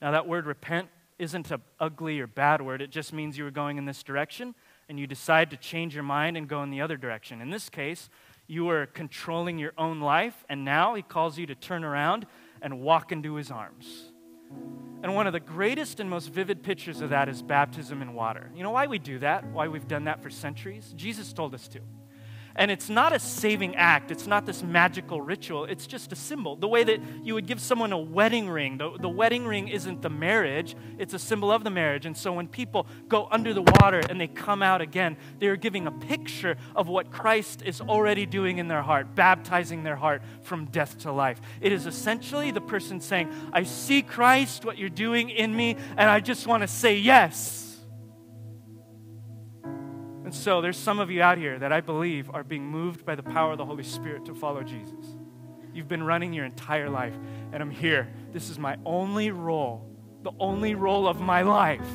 Now, 0.01 0.11
that 0.11 0.27
word 0.27 0.45
repent 0.45 0.89
isn't 1.19 1.51
an 1.51 1.61
ugly 1.79 2.19
or 2.19 2.27
bad 2.27 2.61
word, 2.61 2.81
it 2.81 2.89
just 2.89 3.13
means 3.13 3.37
you 3.37 3.43
were 3.43 3.51
going 3.51 3.77
in 3.77 3.85
this 3.85 4.03
direction 4.03 4.55
and 4.89 4.99
you 4.99 5.07
decide 5.07 5.49
to 5.51 5.57
change 5.57 5.93
your 5.93 6.03
mind 6.03 6.35
and 6.35 6.47
go 6.47 6.61
in 6.63 6.69
the 6.69 6.81
other 6.81 6.97
direction. 6.97 7.41
In 7.41 7.49
this 7.49 7.69
case, 7.69 8.09
you 8.47 8.65
were 8.65 8.87
controlling 8.87 9.57
your 9.57 9.71
own 9.77 10.01
life, 10.01 10.43
and 10.49 10.65
now 10.65 10.95
he 10.95 11.01
calls 11.01 11.37
you 11.37 11.45
to 11.45 11.55
turn 11.55 11.83
around 11.83 12.25
and 12.61 12.81
walk 12.81 13.11
into 13.11 13.35
his 13.35 13.49
arms. 13.49 14.11
And 15.01 15.15
one 15.15 15.27
of 15.27 15.33
the 15.33 15.39
greatest 15.39 15.99
and 15.99 16.09
most 16.09 16.29
vivid 16.29 16.63
pictures 16.63 17.01
of 17.01 17.09
that 17.09 17.29
is 17.29 17.41
baptism 17.41 18.01
in 18.01 18.13
water. 18.13 18.51
You 18.55 18.63
know 18.63 18.71
why 18.71 18.87
we 18.87 18.99
do 18.99 19.19
that? 19.19 19.45
Why 19.45 19.67
we've 19.67 19.87
done 19.87 20.05
that 20.05 20.21
for 20.21 20.29
centuries? 20.29 20.93
Jesus 20.95 21.33
told 21.33 21.53
us 21.53 21.67
to. 21.69 21.79
And 22.55 22.69
it's 22.69 22.87
not 22.89 23.13
a 23.13 23.19
saving 23.19 23.75
act, 23.75 24.11
it's 24.11 24.27
not 24.27 24.45
this 24.45 24.61
magical 24.61 25.21
ritual, 25.21 25.65
it's 25.65 25.87
just 25.87 26.11
a 26.11 26.15
symbol. 26.15 26.55
The 26.55 26.67
way 26.67 26.83
that 26.83 26.99
you 27.23 27.33
would 27.33 27.47
give 27.47 27.59
someone 27.59 27.91
a 27.91 27.97
wedding 27.97 28.47
ring, 28.47 28.77
the, 28.77 28.91
the 28.99 29.09
wedding 29.09 29.45
ring 29.45 29.69
isn't 29.69 30.03
the 30.03 30.09
marriage, 30.09 30.75
it's 30.99 31.15
a 31.15 31.19
symbol 31.19 31.51
of 31.51 31.63
the 31.63 31.71
marriage. 31.71 32.05
And 32.05 32.15
so 32.15 32.31
when 32.31 32.47
people 32.47 32.85
go 33.07 33.27
under 33.31 33.55
the 33.55 33.63
water 33.63 34.01
and 34.07 34.21
they 34.21 34.27
come 34.27 34.61
out 34.61 34.81
again, 34.81 35.17
they're 35.39 35.55
giving 35.55 35.87
a 35.87 35.91
picture 35.91 36.55
of 36.75 36.87
what 36.87 37.11
Christ 37.11 37.63
is 37.63 37.81
already 37.81 38.27
doing 38.27 38.59
in 38.59 38.67
their 38.67 38.83
heart, 38.83 39.15
baptizing 39.15 39.83
their 39.83 39.95
heart 39.95 40.21
from 40.43 40.65
death 40.65 40.99
to 40.99 41.11
life. 41.11 41.41
It 41.59 41.71
is 41.71 41.87
essentially 41.87 42.51
the 42.51 42.61
person 42.61 43.01
saying, 43.01 43.33
I 43.51 43.63
see 43.63 44.03
Christ, 44.03 44.63
what 44.63 44.77
you're 44.77 44.89
doing 44.89 45.31
in 45.31 45.55
me, 45.55 45.75
and 45.97 46.07
I 46.09 46.19
just 46.19 46.45
want 46.45 46.61
to 46.61 46.67
say 46.67 46.97
yes. 46.97 47.72
And 50.33 50.41
so 50.41 50.61
there's 50.61 50.77
some 50.77 50.97
of 50.97 51.11
you 51.11 51.21
out 51.21 51.37
here 51.37 51.59
that 51.59 51.71
I 51.71 51.79
believe 51.79 52.31
are 52.33 52.43
being 52.43 52.65
moved 52.65 53.05
by 53.05 53.13
the 53.13 53.21
power 53.21 53.51
of 53.51 53.59
the 53.59 53.65
Holy 53.65 53.83
Spirit 53.83 54.25
to 54.25 54.33
follow 54.33 54.63
Jesus. 54.63 55.15
You've 55.75 55.87
been 55.87 56.01
running 56.01 56.33
your 56.33 56.43
entire 56.43 56.89
life, 56.89 57.13
and 57.51 57.61
I'm 57.61 57.69
here. 57.69 58.11
This 58.31 58.49
is 58.49 58.57
my 58.57 58.77
only 58.83 59.29
role. 59.29 59.87
The 60.23 60.31
only 60.39 60.73
role 60.73 61.07
of 61.07 61.21
my 61.21 61.43
life 61.43 61.85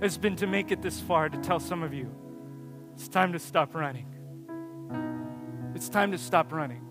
has 0.00 0.16
been 0.16 0.36
to 0.36 0.46
make 0.46 0.70
it 0.70 0.82
this 0.82 1.00
far 1.00 1.28
to 1.28 1.36
tell 1.38 1.58
some 1.58 1.82
of 1.82 1.92
you 1.92 2.14
it's 2.94 3.08
time 3.08 3.32
to 3.32 3.40
stop 3.40 3.74
running. 3.74 4.06
It's 5.74 5.88
time 5.88 6.12
to 6.12 6.18
stop 6.18 6.52
running. 6.52 6.84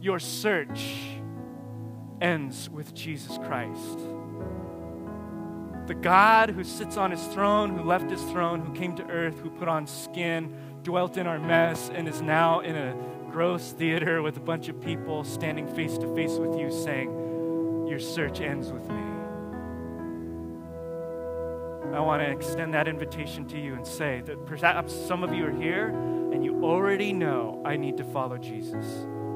Your 0.00 0.18
search 0.18 0.84
ends 2.20 2.68
with 2.68 2.92
Jesus 2.92 3.38
Christ 3.38 4.00
the 5.90 5.94
God 5.96 6.50
who 6.50 6.62
sits 6.62 6.96
on 6.96 7.10
his 7.10 7.26
throne, 7.26 7.76
who 7.76 7.82
left 7.82 8.08
his 8.08 8.22
throne, 8.22 8.60
who 8.60 8.72
came 8.72 8.94
to 8.94 9.02
earth, 9.08 9.40
who 9.40 9.50
put 9.50 9.66
on 9.66 9.88
skin, 9.88 10.54
dwelt 10.84 11.16
in 11.16 11.26
our 11.26 11.40
mess, 11.40 11.90
and 11.92 12.06
is 12.06 12.22
now 12.22 12.60
in 12.60 12.76
a 12.76 12.94
gross 13.32 13.72
theater 13.72 14.22
with 14.22 14.36
a 14.36 14.40
bunch 14.40 14.68
of 14.68 14.80
people 14.80 15.24
standing 15.24 15.66
face 15.74 15.98
to 15.98 16.14
face 16.14 16.34
with 16.34 16.56
you 16.56 16.70
saying, 16.70 17.10
Your 17.88 17.98
search 17.98 18.40
ends 18.40 18.70
with 18.70 18.88
me. 18.88 19.02
I 21.92 21.98
want 21.98 22.22
to 22.22 22.30
extend 22.30 22.72
that 22.74 22.86
invitation 22.86 23.44
to 23.48 23.58
you 23.58 23.74
and 23.74 23.84
say 23.84 24.22
that 24.26 24.46
perhaps 24.46 24.94
some 24.94 25.24
of 25.24 25.34
you 25.34 25.44
are 25.46 25.50
here 25.50 25.88
and 25.88 26.44
you 26.44 26.62
already 26.62 27.12
know 27.12 27.60
I 27.64 27.76
need 27.76 27.96
to 27.96 28.04
follow 28.04 28.38
Jesus. 28.38 28.86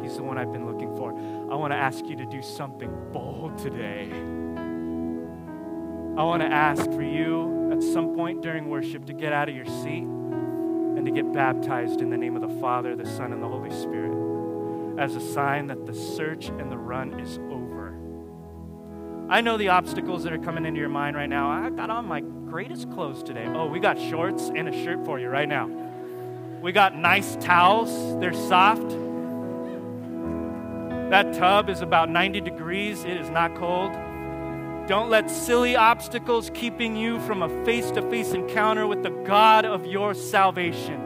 He's 0.02 0.18
the 0.18 0.22
one 0.22 0.38
I've 0.38 0.52
been 0.52 0.70
looking 0.70 0.96
for. 0.96 1.10
I 1.50 1.56
want 1.56 1.72
to 1.72 1.76
ask 1.76 2.06
you 2.06 2.14
to 2.14 2.26
do 2.26 2.42
something 2.42 2.96
bold 3.12 3.58
today. 3.58 4.43
I 6.16 6.22
want 6.22 6.42
to 6.42 6.48
ask 6.48 6.84
for 6.92 7.02
you 7.02 7.72
at 7.72 7.82
some 7.82 8.14
point 8.14 8.40
during 8.40 8.70
worship 8.70 9.04
to 9.06 9.12
get 9.12 9.32
out 9.32 9.48
of 9.48 9.56
your 9.56 9.66
seat 9.66 10.04
and 10.04 11.04
to 11.04 11.10
get 11.10 11.32
baptized 11.32 12.00
in 12.00 12.08
the 12.08 12.16
name 12.16 12.36
of 12.36 12.42
the 12.42 12.60
Father, 12.60 12.94
the 12.94 13.04
Son, 13.04 13.32
and 13.32 13.42
the 13.42 13.48
Holy 13.48 13.70
Spirit 13.70 14.96
as 14.96 15.16
a 15.16 15.20
sign 15.20 15.66
that 15.66 15.86
the 15.86 15.92
search 15.92 16.50
and 16.50 16.70
the 16.70 16.78
run 16.78 17.18
is 17.18 17.38
over. 17.50 17.98
I 19.28 19.40
know 19.40 19.56
the 19.56 19.70
obstacles 19.70 20.22
that 20.22 20.32
are 20.32 20.38
coming 20.38 20.64
into 20.64 20.78
your 20.78 20.88
mind 20.88 21.16
right 21.16 21.28
now. 21.28 21.50
I 21.50 21.68
got 21.70 21.90
on 21.90 22.06
my 22.06 22.20
greatest 22.20 22.92
clothes 22.92 23.24
today. 23.24 23.46
Oh, 23.48 23.66
we 23.66 23.80
got 23.80 23.98
shorts 23.98 24.52
and 24.54 24.68
a 24.68 24.84
shirt 24.84 25.04
for 25.04 25.18
you 25.18 25.28
right 25.28 25.48
now. 25.48 25.68
We 26.62 26.70
got 26.70 26.94
nice 26.94 27.34
towels, 27.40 27.90
they're 28.20 28.32
soft. 28.32 28.88
That 31.10 31.34
tub 31.34 31.68
is 31.68 31.80
about 31.80 32.08
90 32.08 32.40
degrees, 32.40 33.02
it 33.02 33.16
is 33.16 33.30
not 33.30 33.56
cold. 33.56 33.96
Don't 34.86 35.08
let 35.08 35.30
silly 35.30 35.76
obstacles 35.76 36.50
keeping 36.52 36.94
you 36.94 37.18
from 37.20 37.42
a 37.42 37.64
face 37.64 37.90
to 37.92 38.02
face 38.10 38.32
encounter 38.32 38.86
with 38.86 39.02
the 39.02 39.10
God 39.10 39.64
of 39.64 39.86
your 39.86 40.12
salvation. 40.12 41.00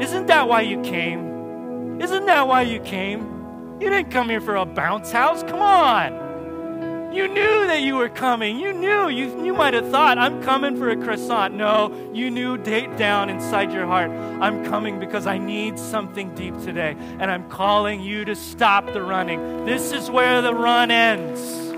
Isn't 0.00 0.26
that 0.28 0.48
why 0.48 0.62
you 0.62 0.80
came? 0.80 2.00
Isn't 2.00 2.24
that 2.24 2.48
why 2.48 2.62
you 2.62 2.80
came? 2.80 3.78
You 3.78 3.90
didn't 3.90 4.10
come 4.10 4.30
here 4.30 4.40
for 4.40 4.56
a 4.56 4.64
bounce 4.64 5.12
house. 5.12 5.42
Come 5.42 5.60
on. 5.60 7.12
You 7.12 7.28
knew 7.28 7.66
that 7.66 7.82
you 7.82 7.96
were 7.96 8.08
coming. 8.08 8.58
You 8.58 8.72
knew. 8.72 9.10
You, 9.10 9.44
you 9.44 9.52
might 9.52 9.74
have 9.74 9.90
thought, 9.90 10.16
I'm 10.16 10.42
coming 10.42 10.78
for 10.78 10.88
a 10.88 10.96
croissant. 10.96 11.54
No, 11.54 11.92
you 12.14 12.30
knew 12.30 12.56
deep 12.56 12.96
down 12.96 13.28
inside 13.28 13.70
your 13.70 13.84
heart, 13.84 14.10
I'm 14.10 14.64
coming 14.64 14.98
because 14.98 15.26
I 15.26 15.36
need 15.36 15.78
something 15.78 16.34
deep 16.34 16.58
today. 16.62 16.96
And 17.18 17.30
I'm 17.30 17.50
calling 17.50 18.00
you 18.00 18.24
to 18.24 18.34
stop 18.34 18.86
the 18.94 19.02
running. 19.02 19.66
This 19.66 19.92
is 19.92 20.10
where 20.10 20.40
the 20.40 20.54
run 20.54 20.90
ends. 20.90 21.69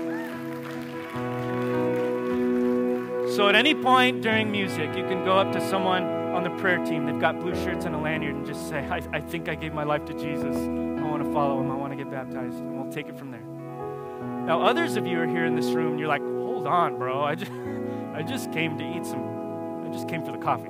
So 3.35 3.49
at 3.49 3.55
any 3.55 3.73
point 3.73 4.21
during 4.21 4.51
music, 4.51 4.95
you 4.95 5.07
can 5.07 5.25
go 5.25 5.35
up 5.39 5.51
to 5.53 5.69
someone 5.69 6.03
on 6.03 6.43
the 6.43 6.51
prayer 6.51 6.77
team. 6.85 7.07
They've 7.07 7.19
got 7.19 7.39
blue 7.39 7.55
shirts 7.55 7.83
and 7.83 7.95
a 7.95 7.97
lanyard 7.97 8.35
and 8.35 8.45
just 8.45 8.69
say, 8.69 8.87
I, 8.87 9.01
I 9.11 9.21
think 9.21 9.49
I 9.49 9.55
gave 9.55 9.73
my 9.73 9.83
life 9.83 10.05
to 10.05 10.13
Jesus. 10.13 10.55
I 10.55 11.01
want 11.01 11.23
to 11.23 11.33
follow 11.33 11.59
him. 11.59 11.71
I 11.71 11.75
want 11.75 11.91
to 11.93 11.97
get 11.97 12.11
baptized. 12.11 12.57
And 12.57 12.79
we'll 12.79 12.93
take 12.93 13.07
it 13.07 13.17
from 13.17 13.31
there. 13.31 13.41
Now, 14.45 14.61
others 14.61 14.97
of 14.97 15.07
you 15.07 15.19
are 15.19 15.25
here 15.25 15.45
in 15.45 15.55
this 15.55 15.65
room. 15.71 15.93
and 15.93 15.99
You're 15.99 16.09
like, 16.09 16.21
hold 16.21 16.67
on, 16.67 16.99
bro. 16.99 17.23
I 17.23 17.33
just, 17.33 17.51
I 18.13 18.21
just 18.21 18.51
came 18.51 18.77
to 18.77 18.95
eat 18.95 19.03
some, 19.03 19.83
I 19.83 19.91
just 19.91 20.07
came 20.07 20.23
for 20.23 20.31
the 20.31 20.37
coffee. 20.37 20.69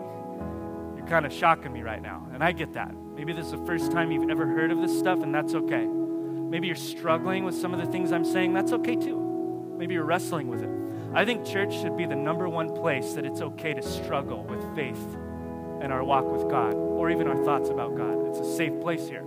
You're 0.95 1.07
kind 1.07 1.25
of 1.25 1.33
shocking 1.33 1.73
me 1.73 1.81
right 1.81 2.01
now. 2.01 2.25
And 2.33 2.41
I 2.41 2.53
get 2.53 2.71
that. 2.75 2.95
Maybe 2.95 3.33
this 3.33 3.47
is 3.47 3.51
the 3.51 3.65
first 3.65 3.91
time 3.91 4.09
you've 4.09 4.29
ever 4.29 4.45
heard 4.47 4.71
of 4.71 4.79
this 4.79 4.97
stuff, 4.97 5.21
and 5.21 5.35
that's 5.35 5.53
okay. 5.53 5.85
Maybe 5.85 6.67
you're 6.67 6.77
struggling 6.77 7.43
with 7.43 7.55
some 7.55 7.73
of 7.73 7.81
the 7.81 7.87
things 7.87 8.13
I'm 8.13 8.23
saying. 8.23 8.53
That's 8.53 8.71
okay 8.71 8.95
too. 8.95 9.75
Maybe 9.77 9.95
you're 9.95 10.05
wrestling 10.05 10.47
with 10.47 10.63
it. 10.63 10.82
I 11.15 11.25
think 11.25 11.45
church 11.45 11.79
should 11.79 11.95
be 11.95 12.05
the 12.05 12.15
number 12.15 12.49
one 12.49 12.73
place 12.75 13.13
that 13.13 13.25
it's 13.25 13.41
okay 13.41 13.73
to 13.73 13.81
struggle 13.81 14.43
with 14.43 14.63
faith 14.75 15.17
and 15.81 15.93
our 15.93 16.03
walk 16.03 16.25
with 16.25 16.49
God, 16.49 16.73
or 16.73 17.11
even 17.11 17.27
our 17.27 17.43
thoughts 17.43 17.69
about 17.69 17.95
God. 17.95 18.27
It's 18.27 18.39
a 18.39 18.55
safe 18.55 18.79
place 18.81 19.07
here. 19.07 19.25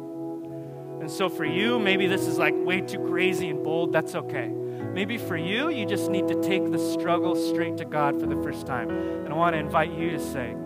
And 1.01 1.11
so 1.11 1.29
for 1.29 1.45
you, 1.45 1.79
maybe 1.79 2.07
this 2.07 2.27
is 2.27 2.39
like 2.39 2.55
way 2.57 2.81
too 2.81 2.99
crazy 3.07 3.51
and 3.51 3.63
bold. 3.63 3.93
That's 3.93 4.15
okay. 4.15 4.49
Maybe 4.49 5.19
for 5.19 5.37
you, 5.37 5.69
you 5.69 5.85
just 5.87 6.11
need 6.11 6.27
to 6.29 6.43
take 6.43 6.73
the 6.73 6.79
struggle 6.79 7.37
straight 7.37 7.77
to 7.77 7.85
God 7.85 8.19
for 8.19 8.27
the 8.27 8.43
first 8.43 8.67
time. 8.67 8.91
And 8.91 9.29
I 9.29 9.37
want 9.37 9.55
to 9.55 9.61
invite 9.61 9.93
you 9.93 10.11
to 10.13 10.19
say, 10.19 10.57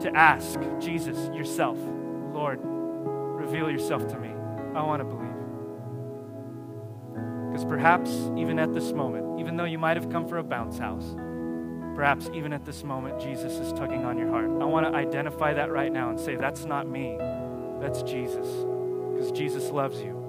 to 0.00 0.14
ask 0.14 0.60
Jesus 0.80 1.16
yourself, 1.34 1.78
Lord, 2.34 2.58
reveal 2.62 3.70
yourself 3.70 4.06
to 4.08 4.18
me. 4.18 4.28
I 4.74 4.82
want 4.82 5.00
to 5.00 5.04
believe. 5.04 5.25
Because 7.56 7.70
perhaps 7.70 8.10
even 8.36 8.58
at 8.58 8.74
this 8.74 8.92
moment, 8.92 9.40
even 9.40 9.56
though 9.56 9.64
you 9.64 9.78
might 9.78 9.96
have 9.96 10.10
come 10.10 10.28
for 10.28 10.36
a 10.36 10.42
bounce 10.42 10.76
house, 10.76 11.16
perhaps 11.94 12.28
even 12.34 12.52
at 12.52 12.66
this 12.66 12.84
moment, 12.84 13.18
Jesus 13.18 13.54
is 13.54 13.72
tugging 13.72 14.04
on 14.04 14.18
your 14.18 14.28
heart. 14.28 14.44
I 14.44 14.66
want 14.66 14.84
to 14.84 14.94
identify 14.94 15.54
that 15.54 15.72
right 15.72 15.90
now 15.90 16.10
and 16.10 16.20
say, 16.20 16.36
that's 16.36 16.66
not 16.66 16.86
me, 16.86 17.16
that's 17.80 18.02
Jesus. 18.02 18.46
Because 18.46 19.32
Jesus 19.32 19.70
loves 19.70 20.02
you, 20.02 20.22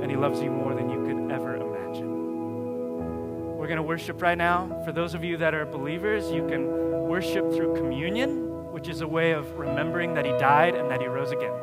and 0.00 0.08
He 0.08 0.16
loves 0.16 0.40
you 0.40 0.48
more 0.48 0.76
than 0.76 0.90
you 0.90 1.04
could 1.04 1.32
ever 1.32 1.56
imagine. 1.56 3.56
We're 3.56 3.66
going 3.66 3.78
to 3.78 3.82
worship 3.82 4.22
right 4.22 4.38
now. 4.38 4.80
For 4.84 4.92
those 4.92 5.14
of 5.14 5.24
you 5.24 5.36
that 5.38 5.54
are 5.54 5.66
believers, 5.66 6.30
you 6.30 6.46
can 6.46 6.68
worship 7.08 7.52
through 7.52 7.74
communion, 7.74 8.70
which 8.70 8.86
is 8.86 9.00
a 9.00 9.08
way 9.08 9.32
of 9.32 9.58
remembering 9.58 10.14
that 10.14 10.24
He 10.24 10.30
died 10.38 10.76
and 10.76 10.88
that 10.88 11.00
He 11.00 11.08
rose 11.08 11.32
again. 11.32 11.58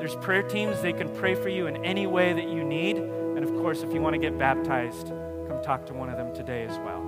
There's 0.00 0.16
prayer 0.16 0.42
teams, 0.42 0.82
they 0.82 0.92
can 0.92 1.14
pray 1.14 1.36
for 1.36 1.48
you 1.48 1.68
in 1.68 1.84
any 1.84 2.08
way 2.08 2.32
that 2.32 2.48
you 2.48 2.64
need. 2.64 2.96
And 3.36 3.44
of 3.44 3.54
course, 3.56 3.82
if 3.82 3.92
you 3.92 4.00
want 4.00 4.14
to 4.14 4.18
get 4.18 4.38
baptized, 4.38 5.08
come 5.08 5.62
talk 5.62 5.84
to 5.86 5.94
one 5.94 6.08
of 6.08 6.16
them 6.16 6.34
today 6.34 6.64
as 6.64 6.78
well. 6.78 7.04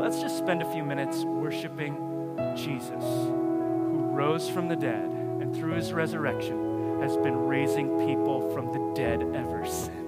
Let's 0.00 0.20
just 0.20 0.36
spend 0.36 0.60
a 0.60 0.72
few 0.72 0.84
minutes 0.84 1.22
worshiping 1.24 1.96
Jesus, 2.56 3.02
who 3.02 4.10
rose 4.12 4.48
from 4.48 4.68
the 4.68 4.76
dead 4.76 5.08
and 5.40 5.54
through 5.54 5.74
his 5.74 5.92
resurrection 5.92 7.00
has 7.00 7.16
been 7.18 7.36
raising 7.46 8.06
people 8.06 8.52
from 8.52 8.72
the 8.72 8.92
dead 8.94 9.22
ever 9.34 9.64
since. 9.64 10.03